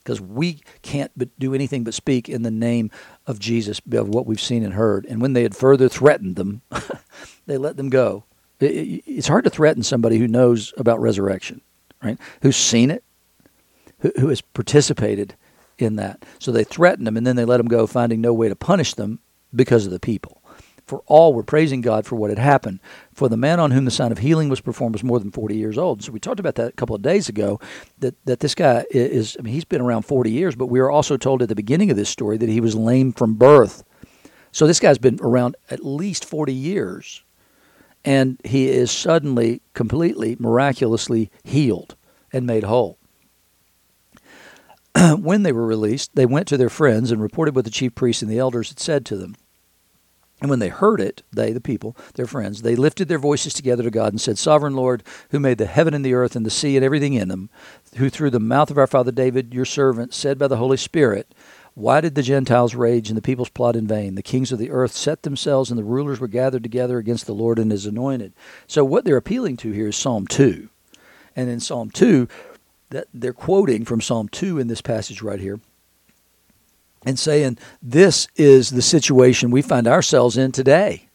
because 0.03 0.19
we 0.19 0.61
can't 0.81 1.39
do 1.39 1.53
anything 1.53 1.83
but 1.83 1.93
speak 1.93 2.27
in 2.27 2.43
the 2.43 2.51
name 2.51 2.91
of 3.25 3.39
Jesus 3.39 3.79
of 3.91 4.09
what 4.09 4.25
we've 4.25 4.41
seen 4.41 4.63
and 4.63 4.73
heard. 4.73 5.05
And 5.05 5.21
when 5.21 5.33
they 5.33 5.43
had 5.43 5.55
further 5.55 5.87
threatened 5.87 6.35
them, 6.35 6.61
they 7.45 7.57
let 7.57 7.77
them 7.77 7.89
go. 7.89 8.25
It's 8.59 9.27
hard 9.27 9.43
to 9.43 9.49
threaten 9.49 9.83
somebody 9.83 10.17
who 10.17 10.27
knows 10.27 10.73
about 10.77 11.01
resurrection, 11.01 11.61
right? 12.03 12.17
Who's 12.41 12.57
seen 12.57 12.91
it, 12.91 13.03
who 13.99 14.27
has 14.27 14.41
participated 14.41 15.35
in 15.77 15.95
that. 15.95 16.25
So 16.39 16.51
they 16.51 16.63
threatened 16.63 17.07
them 17.07 17.17
and 17.17 17.25
then 17.25 17.35
they 17.35 17.45
let 17.45 17.57
them 17.57 17.67
go, 17.67 17.87
finding 17.87 18.21
no 18.21 18.33
way 18.33 18.49
to 18.49 18.55
punish 18.55 18.93
them 18.93 19.19
because 19.55 19.85
of 19.85 19.91
the 19.91 19.99
people. 19.99 20.41
For 20.85 21.01
all 21.05 21.33
were 21.33 21.43
praising 21.43 21.79
God 21.79 22.05
for 22.05 22.17
what 22.17 22.29
had 22.29 22.39
happened. 22.39 22.79
For 23.13 23.29
the 23.29 23.37
man 23.37 23.59
on 23.59 23.71
whom 23.71 23.85
the 23.85 23.91
sign 23.91 24.11
of 24.11 24.17
healing 24.17 24.49
was 24.49 24.59
performed 24.59 24.95
was 24.95 25.03
more 25.03 25.19
than 25.19 25.31
40 25.31 25.55
years 25.55 25.77
old. 25.77 26.03
So 26.03 26.11
we 26.11 26.19
talked 26.19 26.41
about 26.41 26.55
that 26.55 26.69
a 26.69 26.73
couple 26.73 26.95
of 26.95 27.01
days 27.01 27.29
ago, 27.29 27.59
that, 27.99 28.15
that 28.25 28.41
this 28.41 28.53
guy 28.53 28.85
is, 28.91 29.37
I 29.39 29.43
mean, 29.43 29.53
he's 29.53 29.63
been 29.63 29.79
around 29.79 30.01
40 30.03 30.29
years, 30.29 30.55
but 30.55 30.67
we 30.67 30.81
were 30.81 30.91
also 30.91 31.15
told 31.15 31.41
at 31.41 31.47
the 31.47 31.55
beginning 31.55 31.89
of 31.89 31.95
this 31.95 32.09
story 32.09 32.37
that 32.37 32.49
he 32.49 32.59
was 32.59 32.75
lame 32.75 33.13
from 33.13 33.35
birth. 33.35 33.83
So 34.51 34.67
this 34.67 34.79
guy's 34.79 34.97
been 34.97 35.19
around 35.21 35.55
at 35.69 35.85
least 35.85 36.25
40 36.25 36.53
years, 36.53 37.23
and 38.05 38.39
he 38.43 38.69
is 38.69 38.91
suddenly, 38.91 39.61
completely, 39.73 40.35
miraculously 40.39 41.31
healed 41.43 41.95
and 42.31 42.45
made 42.45 42.63
whole. 42.63 42.97
when 45.17 45.43
they 45.43 45.51
were 45.51 45.65
released, 45.65 46.15
they 46.15 46.25
went 46.25 46.47
to 46.47 46.57
their 46.57 46.69
friends 46.69 47.11
and 47.11 47.21
reported 47.21 47.55
what 47.55 47.65
the 47.65 47.71
chief 47.71 47.95
priests 47.95 48.21
and 48.21 48.31
the 48.31 48.39
elders 48.39 48.69
had 48.69 48.79
said 48.79 49.05
to 49.05 49.17
them. 49.17 49.35
And 50.41 50.49
when 50.49 50.59
they 50.59 50.67
heard 50.67 50.99
it, 50.99 51.23
they, 51.31 51.53
the 51.53 51.61
people, 51.61 51.95
their 52.15 52.25
friends, 52.25 52.63
they 52.63 52.75
lifted 52.75 53.07
their 53.07 53.17
voices 53.17 53.53
together 53.53 53.81
to 53.83 53.89
God 53.89 54.11
and 54.11 54.19
said, 54.19 54.37
Sovereign 54.37 54.75
Lord, 54.75 55.01
who 55.29 55.39
made 55.39 55.57
the 55.57 55.65
heaven 55.65 55.93
and 55.93 56.03
the 56.03 56.15
earth 56.15 56.35
and 56.35 56.45
the 56.45 56.49
sea 56.49 56.75
and 56.75 56.83
everything 56.83 57.13
in 57.13 57.29
them, 57.29 57.49
who 57.95 58.09
through 58.09 58.31
the 58.31 58.41
mouth 58.41 58.69
of 58.69 58.77
our 58.77 58.87
father 58.87 59.13
David, 59.13 59.53
your 59.53 59.63
servant, 59.63 60.13
said 60.13 60.37
by 60.37 60.49
the 60.49 60.57
Holy 60.57 60.75
Spirit, 60.75 61.33
Why 61.75 62.01
did 62.01 62.13
the 62.15 62.21
Gentiles 62.21 62.75
rage 62.75 63.09
and 63.09 63.17
the 63.17 63.21
peoples 63.21 63.49
plot 63.49 63.75
in 63.75 63.87
vain? 63.87 64.15
The 64.15 64.21
kings 64.21 64.51
of 64.51 64.59
the 64.59 64.69
earth 64.69 64.91
set 64.91 65.23
themselves 65.23 65.71
and 65.71 65.79
the 65.79 65.83
rulers 65.83 66.19
were 66.19 66.27
gathered 66.27 66.63
together 66.63 66.99
against 66.99 67.25
the 67.25 67.33
Lord 67.33 67.57
and 67.57 67.71
his 67.71 67.85
anointed. 67.85 68.33
So 68.67 68.85
what 68.85 69.05
they're 69.05 69.17
appealing 69.17 69.57
to 69.57 69.71
here 69.71 69.87
is 69.87 69.95
Psalm 69.95 70.27
2. 70.27 70.69
And 71.35 71.49
in 71.49 71.59
Psalm 71.59 71.89
2, 71.89 72.27
that 72.91 73.07
they're 73.11 73.33
quoting 73.33 73.85
from 73.85 74.01
Psalm 74.01 74.29
2 74.29 74.59
in 74.59 74.67
this 74.67 74.81
passage 74.81 75.23
right 75.23 75.39
here 75.39 75.59
and 77.05 77.17
saying, 77.17 77.57
This 77.81 78.27
is 78.35 78.69
the 78.69 78.83
situation 78.83 79.49
we 79.49 79.63
find 79.63 79.87
ourselves 79.87 80.37
in 80.37 80.51
today. 80.51 81.07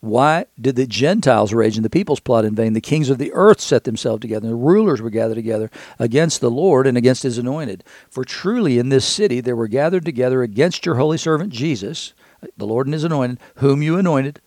Why 0.00 0.46
did 0.60 0.76
the 0.76 0.86
Gentiles 0.86 1.52
rage 1.52 1.76
and 1.76 1.84
the 1.84 1.90
peoples 1.90 2.20
plot 2.20 2.44
in 2.44 2.54
vain? 2.54 2.72
The 2.72 2.80
kings 2.80 3.10
of 3.10 3.18
the 3.18 3.32
earth 3.32 3.60
set 3.60 3.84
themselves 3.84 4.20
together, 4.20 4.46
and 4.46 4.52
the 4.52 4.64
rulers 4.64 5.02
were 5.02 5.10
gathered 5.10 5.34
together 5.34 5.70
against 5.98 6.40
the 6.40 6.50
Lord 6.50 6.86
and 6.86 6.96
against 6.96 7.24
his 7.24 7.36
anointed. 7.36 7.82
For 8.08 8.24
truly 8.24 8.78
in 8.78 8.90
this 8.90 9.04
city 9.04 9.40
there 9.40 9.56
were 9.56 9.66
gathered 9.66 10.04
together 10.04 10.42
against 10.42 10.86
your 10.86 10.96
holy 10.96 11.18
servant 11.18 11.52
Jesus, 11.52 12.12
the 12.56 12.66
Lord 12.66 12.86
and 12.86 12.94
his 12.94 13.04
anointed, 13.04 13.40
whom 13.56 13.82
you 13.82 13.98
anointed, 13.98 14.40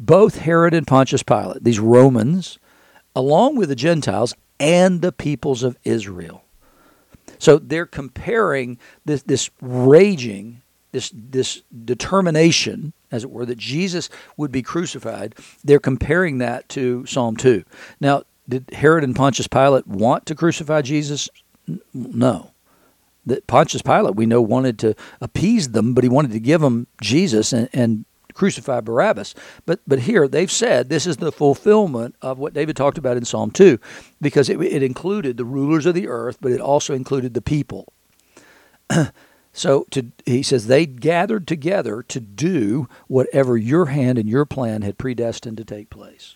both 0.00 0.38
Herod 0.38 0.72
and 0.72 0.86
Pontius 0.86 1.22
Pilate, 1.22 1.62
these 1.62 1.80
Romans, 1.80 2.58
along 3.14 3.56
with 3.56 3.68
the 3.68 3.76
Gentiles 3.76 4.34
and 4.58 5.02
the 5.02 5.12
peoples 5.12 5.62
of 5.62 5.76
Israel. 5.84 6.42
So 7.38 7.58
they're 7.58 7.86
comparing 7.86 8.78
this, 9.04 9.22
this 9.22 9.50
raging, 9.60 10.62
this, 10.96 11.12
this 11.14 11.62
determination, 11.84 12.94
as 13.10 13.22
it 13.22 13.30
were, 13.30 13.44
that 13.44 13.58
Jesus 13.58 14.08
would 14.38 14.50
be 14.50 14.62
crucified. 14.62 15.34
They're 15.62 15.78
comparing 15.78 16.38
that 16.38 16.70
to 16.70 17.04
Psalm 17.04 17.36
2. 17.36 17.64
Now, 18.00 18.22
did 18.48 18.70
Herod 18.72 19.04
and 19.04 19.14
Pontius 19.14 19.46
Pilate 19.46 19.86
want 19.86 20.24
to 20.24 20.34
crucify 20.34 20.80
Jesus? 20.80 21.28
No. 21.92 22.52
That 23.26 23.46
Pontius 23.46 23.82
Pilate, 23.82 24.14
we 24.14 24.24
know, 24.24 24.40
wanted 24.40 24.78
to 24.78 24.94
appease 25.20 25.72
them, 25.72 25.92
but 25.92 26.02
he 26.02 26.08
wanted 26.08 26.30
to 26.30 26.40
give 26.40 26.62
them 26.62 26.86
Jesus 27.02 27.52
and, 27.52 27.68
and 27.74 28.06
crucify 28.32 28.80
Barabbas. 28.80 29.34
But 29.66 29.80
but 29.86 30.00
here 30.00 30.28
they've 30.28 30.50
said 30.50 30.88
this 30.88 31.06
is 31.06 31.18
the 31.18 31.32
fulfillment 31.32 32.14
of 32.22 32.38
what 32.38 32.54
David 32.54 32.76
talked 32.76 32.96
about 32.96 33.18
in 33.18 33.24
Psalm 33.26 33.50
2 33.50 33.78
because 34.20 34.48
it, 34.48 34.58
it 34.62 34.82
included 34.82 35.36
the 35.36 35.44
rulers 35.44 35.84
of 35.84 35.94
the 35.94 36.08
earth, 36.08 36.38
but 36.40 36.52
it 36.52 36.60
also 36.60 36.94
included 36.94 37.34
the 37.34 37.42
people. 37.42 37.92
so 39.56 39.86
to, 39.92 40.12
he 40.26 40.42
says 40.42 40.66
they 40.66 40.84
gathered 40.84 41.48
together 41.48 42.02
to 42.02 42.20
do 42.20 42.88
whatever 43.08 43.56
your 43.56 43.86
hand 43.86 44.18
and 44.18 44.28
your 44.28 44.44
plan 44.44 44.82
had 44.82 44.98
predestined 44.98 45.56
to 45.56 45.64
take 45.64 45.88
place. 45.88 46.34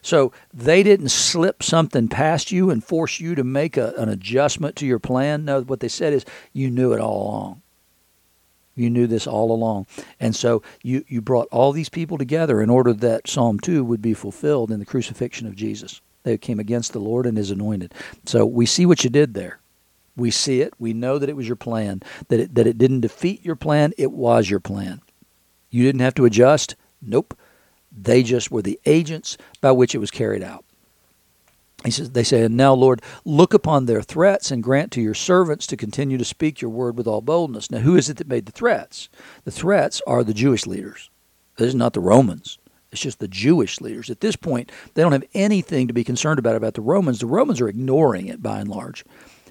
So 0.00 0.32
they 0.52 0.82
didn't 0.82 1.10
slip 1.10 1.62
something 1.62 2.08
past 2.08 2.50
you 2.50 2.70
and 2.70 2.82
force 2.82 3.20
you 3.20 3.34
to 3.34 3.44
make 3.44 3.76
a, 3.76 3.92
an 3.98 4.08
adjustment 4.08 4.76
to 4.76 4.86
your 4.86 4.98
plan. 4.98 5.44
No, 5.44 5.60
what 5.60 5.80
they 5.80 5.88
said 5.88 6.14
is 6.14 6.24
you 6.54 6.70
knew 6.70 6.94
it 6.94 7.00
all 7.00 7.28
along. 7.28 7.62
You 8.74 8.88
knew 8.88 9.06
this 9.06 9.26
all 9.26 9.52
along. 9.52 9.86
And 10.18 10.34
so 10.34 10.62
you, 10.82 11.04
you 11.06 11.20
brought 11.20 11.48
all 11.52 11.70
these 11.70 11.90
people 11.90 12.16
together 12.16 12.62
in 12.62 12.70
order 12.70 12.94
that 12.94 13.28
Psalm 13.28 13.60
2 13.60 13.84
would 13.84 14.00
be 14.00 14.14
fulfilled 14.14 14.70
in 14.70 14.78
the 14.78 14.86
crucifixion 14.86 15.46
of 15.46 15.54
Jesus. 15.54 16.00
They 16.22 16.38
came 16.38 16.60
against 16.60 16.94
the 16.94 16.98
Lord 16.98 17.26
and 17.26 17.36
his 17.36 17.50
anointed. 17.50 17.92
So 18.24 18.46
we 18.46 18.64
see 18.64 18.86
what 18.86 19.04
you 19.04 19.10
did 19.10 19.34
there. 19.34 19.60
We 20.20 20.30
see 20.30 20.60
it. 20.60 20.74
We 20.78 20.92
know 20.92 21.18
that 21.18 21.30
it 21.30 21.36
was 21.36 21.48
your 21.48 21.56
plan, 21.56 22.02
that 22.28 22.40
it, 22.40 22.54
that 22.54 22.66
it 22.66 22.76
didn't 22.76 23.00
defeat 23.00 23.44
your 23.44 23.56
plan, 23.56 23.94
it 23.96 24.12
was 24.12 24.50
your 24.50 24.60
plan. 24.60 25.00
You 25.70 25.82
didn't 25.82 26.02
have 26.02 26.14
to 26.16 26.26
adjust. 26.26 26.76
Nope. 27.00 27.36
They 27.90 28.22
just 28.22 28.50
were 28.50 28.62
the 28.62 28.78
agents 28.84 29.38
by 29.60 29.72
which 29.72 29.94
it 29.94 29.98
was 29.98 30.10
carried 30.10 30.42
out. 30.42 30.64
He 31.84 31.90
says, 31.90 32.10
they 32.10 32.24
say, 32.24 32.42
and 32.42 32.58
now, 32.58 32.74
Lord, 32.74 33.00
look 33.24 33.54
upon 33.54 33.86
their 33.86 34.02
threats 34.02 34.50
and 34.50 34.62
grant 34.62 34.92
to 34.92 35.00
your 35.00 35.14
servants 35.14 35.66
to 35.68 35.78
continue 35.78 36.18
to 36.18 36.24
speak 36.26 36.60
your 36.60 36.70
word 36.70 36.98
with 36.98 37.06
all 37.06 37.22
boldness. 37.22 37.70
Now, 37.70 37.78
who 37.78 37.96
is 37.96 38.10
it 38.10 38.18
that 38.18 38.28
made 38.28 38.44
the 38.44 38.52
threats? 38.52 39.08
The 39.44 39.50
threats 39.50 40.02
are 40.06 40.22
the 40.22 40.34
Jewish 40.34 40.66
leaders. 40.66 41.08
This 41.56 41.68
is 41.68 41.74
not 41.74 41.94
the 41.94 42.00
Romans. 42.00 42.58
It's 42.92 43.00
just 43.00 43.18
the 43.18 43.28
Jewish 43.28 43.80
leaders. 43.80 44.10
At 44.10 44.20
this 44.20 44.36
point, 44.36 44.70
they 44.92 45.00
don't 45.00 45.12
have 45.12 45.24
anything 45.32 45.86
to 45.86 45.94
be 45.94 46.04
concerned 46.04 46.38
about 46.38 46.56
about 46.56 46.74
the 46.74 46.82
Romans. 46.82 47.20
The 47.20 47.26
Romans 47.26 47.62
are 47.62 47.68
ignoring 47.68 48.26
it 48.26 48.42
by 48.42 48.60
and 48.60 48.68
large 48.68 49.04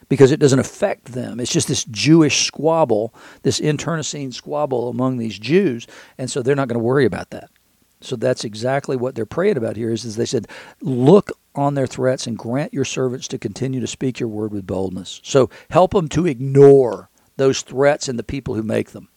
because 0.09 0.31
it 0.31 0.39
doesn't 0.39 0.59
affect 0.59 1.13
them. 1.13 1.39
It's 1.39 1.51
just 1.51 1.67
this 1.67 1.85
Jewish 1.85 2.45
squabble, 2.45 3.13
this 3.43 3.59
internecine 3.59 4.31
squabble 4.31 4.89
among 4.89 5.17
these 5.17 5.39
Jews, 5.39 5.87
and 6.17 6.29
so 6.29 6.41
they're 6.41 6.55
not 6.55 6.67
going 6.67 6.79
to 6.79 6.85
worry 6.85 7.05
about 7.05 7.29
that. 7.29 7.49
So 8.01 8.15
that's 8.15 8.43
exactly 8.43 8.95
what 8.95 9.15
they're 9.15 9.25
praying 9.25 9.57
about 9.57 9.75
here 9.75 9.91
is, 9.91 10.05
is 10.05 10.15
they 10.15 10.25
said, 10.25 10.47
look 10.81 11.31
on 11.53 11.73
their 11.73 11.87
threats 11.87 12.27
and 12.27 12.37
grant 12.37 12.73
your 12.73 12.85
servants 12.85 13.27
to 13.27 13.37
continue 13.37 13.81
to 13.81 13.87
speak 13.87 14.19
your 14.19 14.29
word 14.29 14.51
with 14.51 14.65
boldness. 14.65 15.19
So 15.23 15.49
help 15.69 15.91
them 15.91 16.07
to 16.09 16.25
ignore 16.25 17.09
those 17.35 17.61
threats 17.61 18.07
and 18.07 18.17
the 18.17 18.23
people 18.23 18.55
who 18.55 18.63
make 18.63 18.91
them. 18.91 19.09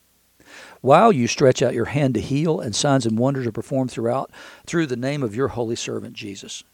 While 0.80 1.12
you 1.12 1.28
stretch 1.28 1.62
out 1.62 1.74
your 1.74 1.86
hand 1.86 2.14
to 2.14 2.20
heal 2.20 2.60
and 2.60 2.74
signs 2.74 3.06
and 3.06 3.16
wonders 3.16 3.46
are 3.46 3.52
performed 3.52 3.92
throughout 3.92 4.32
through 4.66 4.86
the 4.88 4.96
name 4.96 5.22
of 5.22 5.36
your 5.36 5.48
holy 5.48 5.76
servant 5.76 6.14
Jesus. 6.14 6.64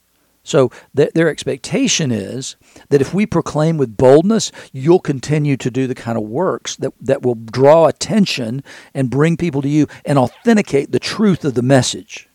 So 0.49 0.73
th- 0.97 1.13
their 1.13 1.29
expectation 1.29 2.11
is 2.11 2.57
that 2.89 3.03
if 3.03 3.13
we 3.13 3.27
proclaim 3.27 3.77
with 3.77 3.99
boldness, 3.99 4.51
you'll 4.73 4.99
continue 4.99 5.59
to 5.59 5.71
do 5.71 5.87
the 5.87 5.95
kind 5.95 6.17
of 6.17 6.25
works 6.25 6.75
that, 6.77 6.95
that 7.03 7.23
will 7.23 7.35
draw 7.35 7.87
attention 7.87 8.65
and 8.95 9.11
bring 9.11 9.37
people 9.37 9.61
to 9.61 9.69
you 9.69 9.89
and 10.07 10.19
authenticate 10.19 10.91
the 10.91 10.99
truth 10.99 11.45
of 11.45 11.53
the 11.53 11.61
message. 11.61 12.31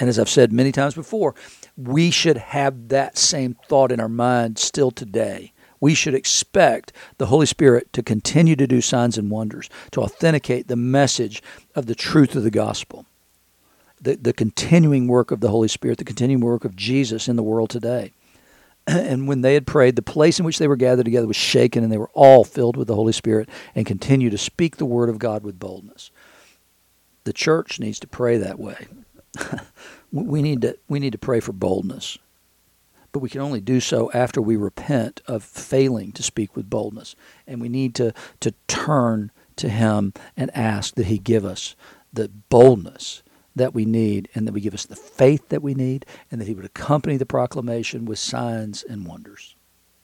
And 0.00 0.08
as 0.08 0.18
I've 0.18 0.28
said 0.28 0.52
many 0.52 0.72
times 0.72 0.94
before, 0.94 1.36
we 1.76 2.10
should 2.10 2.38
have 2.38 2.88
that 2.88 3.16
same 3.16 3.56
thought 3.68 3.92
in 3.92 4.00
our 4.00 4.08
mind 4.08 4.58
still 4.58 4.90
today. 4.90 5.52
We 5.78 5.94
should 5.94 6.14
expect 6.14 6.92
the 7.18 7.26
Holy 7.26 7.46
Spirit 7.46 7.92
to 7.92 8.02
continue 8.02 8.56
to 8.56 8.66
do 8.66 8.80
signs 8.80 9.16
and 9.16 9.30
wonders, 9.30 9.70
to 9.92 10.00
authenticate 10.00 10.66
the 10.66 10.74
message 10.74 11.40
of 11.76 11.86
the 11.86 11.94
truth 11.94 12.34
of 12.34 12.42
the 12.42 12.50
gospel. 12.50 13.06
The, 14.00 14.16
the 14.16 14.32
continuing 14.32 15.08
work 15.08 15.30
of 15.30 15.40
the 15.40 15.48
Holy 15.48 15.68
Spirit, 15.68 15.98
the 15.98 16.04
continuing 16.04 16.42
work 16.42 16.64
of 16.64 16.76
Jesus 16.76 17.28
in 17.28 17.36
the 17.36 17.42
world 17.42 17.70
today. 17.70 18.12
And 18.86 19.28
when 19.28 19.42
they 19.42 19.52
had 19.52 19.66
prayed, 19.66 19.96
the 19.96 20.02
place 20.02 20.38
in 20.38 20.46
which 20.46 20.58
they 20.58 20.66
were 20.66 20.74
gathered 20.74 21.04
together 21.04 21.26
was 21.26 21.36
shaken, 21.36 21.84
and 21.84 21.92
they 21.92 21.98
were 21.98 22.10
all 22.14 22.42
filled 22.42 22.76
with 22.76 22.88
the 22.88 22.94
Holy 22.94 23.12
Spirit 23.12 23.48
and 23.74 23.84
continued 23.84 24.30
to 24.30 24.38
speak 24.38 24.76
the 24.76 24.86
word 24.86 25.10
of 25.10 25.18
God 25.18 25.42
with 25.44 25.58
boldness. 25.58 26.10
The 27.24 27.34
church 27.34 27.78
needs 27.78 28.00
to 28.00 28.06
pray 28.06 28.38
that 28.38 28.58
way. 28.58 28.86
we 30.12 30.40
need 30.40 30.62
to 30.62 30.78
we 30.88 31.00
need 31.00 31.12
to 31.12 31.18
pray 31.18 31.38
for 31.40 31.52
boldness 31.52 32.16
but 33.12 33.20
we 33.20 33.28
can 33.28 33.40
only 33.40 33.60
do 33.60 33.80
so 33.80 34.10
after 34.12 34.40
we 34.40 34.56
repent 34.56 35.22
of 35.26 35.42
failing 35.42 36.12
to 36.12 36.22
speak 36.22 36.54
with 36.54 36.70
boldness. 36.70 37.16
And 37.46 37.60
we 37.60 37.68
need 37.68 37.94
to, 37.96 38.12
to 38.40 38.54
turn 38.66 39.30
to 39.56 39.68
Him 39.68 40.12
and 40.36 40.56
ask 40.56 40.94
that 40.94 41.06
He 41.06 41.18
give 41.18 41.44
us 41.44 41.74
the 42.12 42.28
boldness 42.48 43.22
that 43.58 43.74
we 43.74 43.84
need 43.84 44.28
and 44.34 44.46
that 44.46 44.52
we 44.52 44.60
give 44.60 44.74
us 44.74 44.86
the 44.86 44.96
faith 44.96 45.48
that 45.50 45.62
we 45.62 45.74
need 45.74 46.06
and 46.30 46.40
that 46.40 46.48
He 46.48 46.54
would 46.54 46.64
accompany 46.64 47.16
the 47.16 47.26
proclamation 47.26 48.04
with 48.04 48.18
signs 48.18 48.82
and 48.82 49.06
wonders. 49.06 49.54